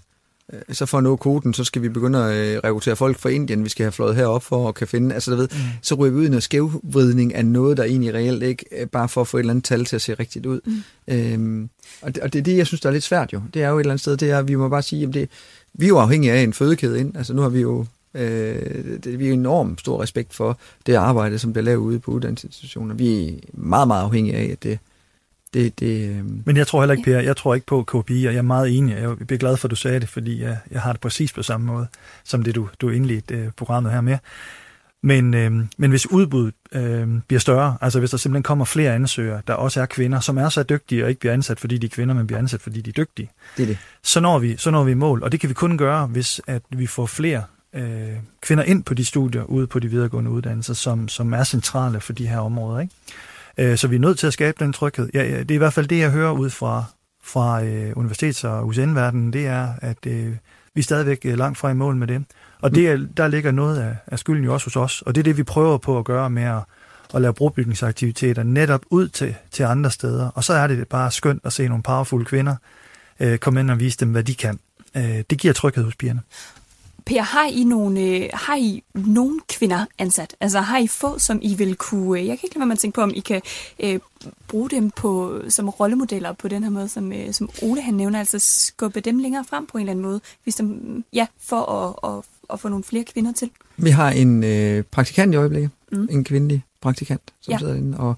[0.73, 3.65] så for at nå koden, så skal vi begynde at øh, rekruttere folk fra Indien,
[3.65, 5.59] vi skal have fløjet herop for at kan finde, altså du ved, mm.
[5.83, 9.09] så ryger vi ud i noget skævvridning af noget, der egentlig reelt ikke, øh, bare
[9.09, 10.61] for at få et eller andet tal til at se rigtigt ud.
[10.65, 11.15] Mm.
[11.15, 11.69] Øhm,
[12.03, 13.43] og, det, og det er det, jeg synes, der er lidt svært jo.
[13.55, 15.29] Det er jo et eller andet sted, det er, vi må bare sige, at det,
[15.75, 17.17] vi er jo afhængige af en fødekæde ind.
[17.17, 17.87] Altså nu har vi jo
[18.17, 22.11] Øh, det, vi har enormt stor respekt for det arbejde, som bliver lavet ude på
[22.11, 22.95] uddannelsesinstitutioner.
[22.95, 24.79] Vi er meget, meget afhængige af, at det,
[25.55, 26.25] Det, det, øh...
[26.47, 28.77] Men jeg tror heller ikke, Per, jeg tror ikke på KPI, og jeg er meget
[28.79, 28.97] enig.
[28.97, 31.43] Jeg bliver glad for, at du sagde det, fordi jeg, jeg har det præcis på
[31.43, 31.87] samme måde,
[32.25, 34.19] som det du, du indledte øh, programmet her med.
[35.03, 39.43] Men, øh, men hvis udbuddet øh, bliver større, altså hvis der simpelthen kommer flere ansøgere,
[39.47, 41.91] der også er kvinder, som er så dygtige og ikke bliver ansat, fordi de er
[41.91, 43.79] kvinder, men bliver ansat, fordi de er dygtige, det er det.
[44.03, 45.23] Så, når vi, så når vi mål.
[45.23, 47.43] Og det kan vi kun gøre, hvis at vi får flere
[47.75, 52.01] øh, kvinder ind på de studier ude på de videregående uddannelser, som, som er centrale
[52.01, 52.81] for de her områder.
[52.81, 52.95] Ikke?
[53.59, 55.09] Øh, så vi er nødt til at skabe den tryghed.
[55.15, 56.85] Ja, ja, det er i hvert fald det, jeg hører ud fra,
[57.25, 60.37] fra øh, universitets- og UCN-verdenen, det er, at øh,
[60.75, 62.25] vi er stadigvæk øh, langt fra i mål med det.
[62.61, 65.25] Og det der ligger noget af, af skylden jo også hos os, og det er
[65.25, 66.63] det, vi prøver på at gøre med at,
[67.15, 70.29] at lave brobygningsaktiviteter netop ud til, til andre steder.
[70.29, 72.57] Og så er det bare skønt at se nogle powerful kvinder
[73.21, 74.59] øh, komme ind og vise dem, hvad de kan.
[74.97, 76.21] Øh, det giver tryghed hos pigerne.
[77.07, 80.37] Per, har I, nogle, øh, har I nogle kvinder ansat?
[80.41, 82.21] Altså har I få, som I vil kunne...
[82.21, 83.43] Øh, jeg kan ikke lade være med at tænke på, om I kan
[83.81, 83.99] øh,
[84.49, 88.19] bruge dem på, som rollemodeller på den her måde, som, øh, som Ole han nævner,
[88.19, 90.79] altså skubbe dem længere frem på en eller anden måde, hvis de,
[91.13, 93.51] ja, for at, at, at få nogle flere kvinder til?
[93.77, 96.09] Vi har en øh, praktikant i øjeblikket, mm.
[96.11, 97.59] en kvindelig praktikant, som ja.
[97.59, 98.15] sidder inde, og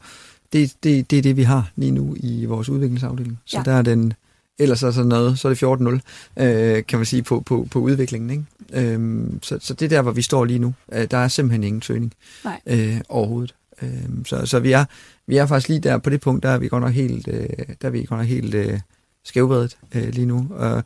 [0.53, 3.39] det, det, det er det, vi har lige nu i vores udviklingsafdeling.
[3.45, 3.62] Så ja.
[3.62, 4.12] der er den
[4.59, 6.00] ellers er sådan noget, så er det
[6.38, 8.30] 14-0, øh, kan man sige, på, på, på udviklingen.
[8.30, 8.92] Ikke?
[8.92, 10.74] Øhm, så, så det er der, hvor vi står lige nu.
[10.92, 12.12] Øh, der er simpelthen ingen søgning
[12.44, 12.61] Nej.
[12.66, 13.54] Øh, overhovedet.
[13.82, 13.88] Øh,
[14.24, 14.84] så så vi, er,
[15.26, 17.48] vi er faktisk lige der på det punkt, der er vi godt nok helt, øh,
[17.82, 18.80] der er vi godt nok helt øh,
[19.24, 20.48] skævbredet øh, lige nu.
[20.61, 20.82] Øh,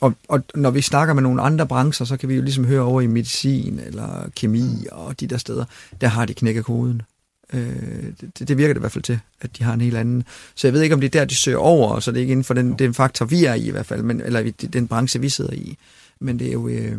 [0.00, 2.80] og, og når vi snakker med nogle andre brancher, så kan vi jo ligesom høre
[2.80, 5.64] over i medicin eller kemi og de der steder,
[6.00, 7.02] der har de knækket koden.
[7.52, 10.24] Øh, det, det virker det i hvert fald til, at de har en helt anden.
[10.54, 12.32] Så jeg ved ikke, om det er der, de søger over, så det er ikke
[12.32, 15.20] inden for den, den faktor, vi er i i hvert fald, men, eller den branche,
[15.20, 15.76] vi sidder i.
[16.20, 16.68] Men det er jo...
[16.68, 16.98] Øh,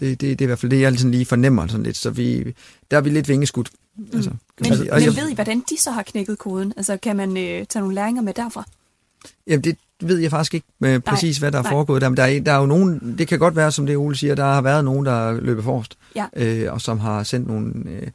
[0.00, 1.96] det, det, det er i hvert fald det, jeg sådan lige fornemmer sådan lidt.
[1.96, 2.54] Så vi,
[2.90, 3.70] der er vi lidt vingeskudt.
[3.96, 4.06] Mm.
[4.14, 6.72] Altså, men, men jeg, ved I, hvordan de så har knækket koden?
[6.76, 8.64] Altså, kan man øh, tage nogle læringer med derfra?
[9.46, 11.72] Jamen, det ved jeg faktisk ikke med præcis, hvad der er nej.
[11.72, 12.08] foregået der.
[12.08, 14.34] Men der er, der er jo nogen, det kan godt være, som det Ole siger,
[14.34, 16.26] der har været nogen, der løber forrest, ja.
[16.36, 17.72] øh, og som har sendt nogle...
[17.86, 18.08] Øh,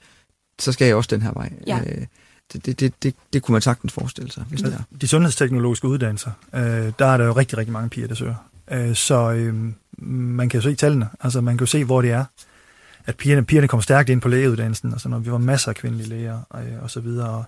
[0.59, 1.53] så skal jeg også den her vej.
[1.67, 1.79] Ja.
[1.79, 2.05] Øh,
[2.53, 4.97] det, det, det, det, det kunne man sagtens forestille sig, hvis det er.
[5.01, 6.61] De sundhedsteknologiske uddannelser, øh,
[6.99, 8.35] der er der jo rigtig, rigtig mange piger, der søger.
[8.71, 9.55] Øh, så øh,
[10.07, 12.25] man kan jo se tallene, altså man kan jo se, hvor det er,
[13.05, 15.75] at pigerne, pigerne kommer stærkt ind på lægeuddannelsen, og så når vi var masser af
[15.75, 17.29] kvindelige læger øh, og så videre.
[17.29, 17.45] Og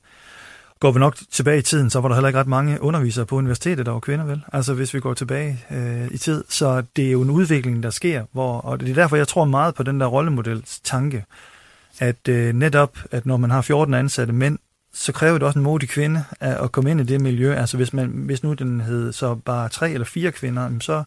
[0.80, 3.36] går vi nok tilbage i tiden, så var der heller ikke ret mange undervisere på
[3.36, 4.42] universitetet, der var kvinder, vel?
[4.54, 6.44] Altså hvis vi går tilbage øh, i tid.
[6.50, 9.46] Så det er jo en udvikling, der sker, hvor, og det er derfor, jeg tror
[9.46, 11.26] meget på den der rollemodels tanke,
[12.00, 14.60] at øh, netop, at når man har 14 ansatte mænd,
[14.94, 17.56] så kræver det også en modig kvinde at, at komme ind i det miljø.
[17.56, 21.04] Altså hvis, man, hvis nu den hed så bare tre eller fire kvinder, så...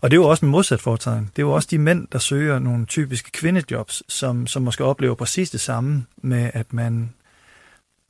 [0.00, 1.30] Og det er jo også en modsat foretegn.
[1.36, 5.14] Det er jo også de mænd, der søger nogle typiske kvindejobs, som, som måske oplever
[5.14, 7.12] præcis det samme med, at man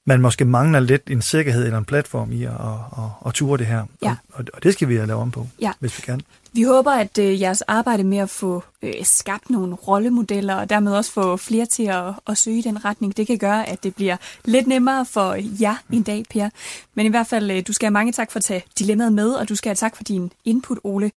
[0.06, 2.58] man måske mangler lidt en sikkerhed eller en platform i at, at,
[2.98, 3.84] at, at ture det her.
[4.02, 4.16] Ja.
[4.32, 5.72] Og, og det skal vi have lavet om på, ja.
[5.80, 6.20] hvis vi kan.
[6.52, 10.92] Vi håber, at øh, jeres arbejde med at få øh, skabt nogle rollemodeller, og dermed
[10.92, 13.94] også få flere til at, at søge i den retning, det kan gøre, at det
[13.94, 16.48] bliver lidt nemmere for jer en dag, Per.
[16.94, 19.30] Men i hvert fald, øh, du skal have mange tak for at tage dilemmaet med,
[19.30, 21.10] og du skal have tak for din input, Ole.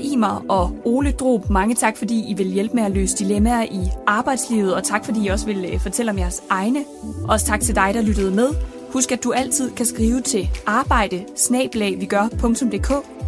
[0.00, 3.80] Imer og Ole Drob, mange tak, fordi I vil hjælpe med at løse dilemmaer i
[4.06, 6.84] arbejdslivet, og tak, fordi I også vil øh, fortælle om jeres egne.
[7.28, 8.48] Også tak til dig, der lyttede med.
[8.92, 11.24] Husk, at du altid kan skrive til arbejde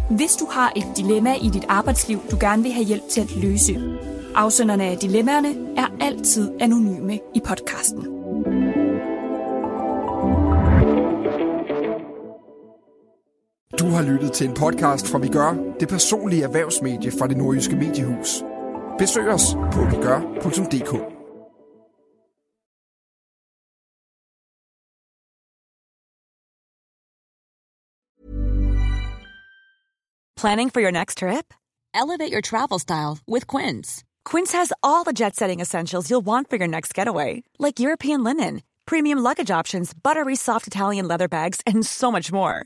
[0.09, 3.35] hvis du har et dilemma i dit arbejdsliv, du gerne vil have hjælp til at
[3.35, 3.81] løse.
[4.35, 8.07] Afsenderne af dilemmaerne er altid anonyme i podcasten.
[13.79, 17.75] Du har lyttet til en podcast fra Vi Gør, det personlige erhvervsmedie fra det nordjyske
[17.75, 18.43] mediehus.
[18.97, 20.93] Besøg os på vigør.dk.
[30.41, 31.53] Planning for your next trip?
[31.95, 34.03] Elevate your travel style with Quince.
[34.25, 38.61] Quince has all the jet-setting essentials you'll want for your next getaway, like European linen,
[38.85, 42.65] premium luggage options, buttery soft Italian leather bags, and so much more.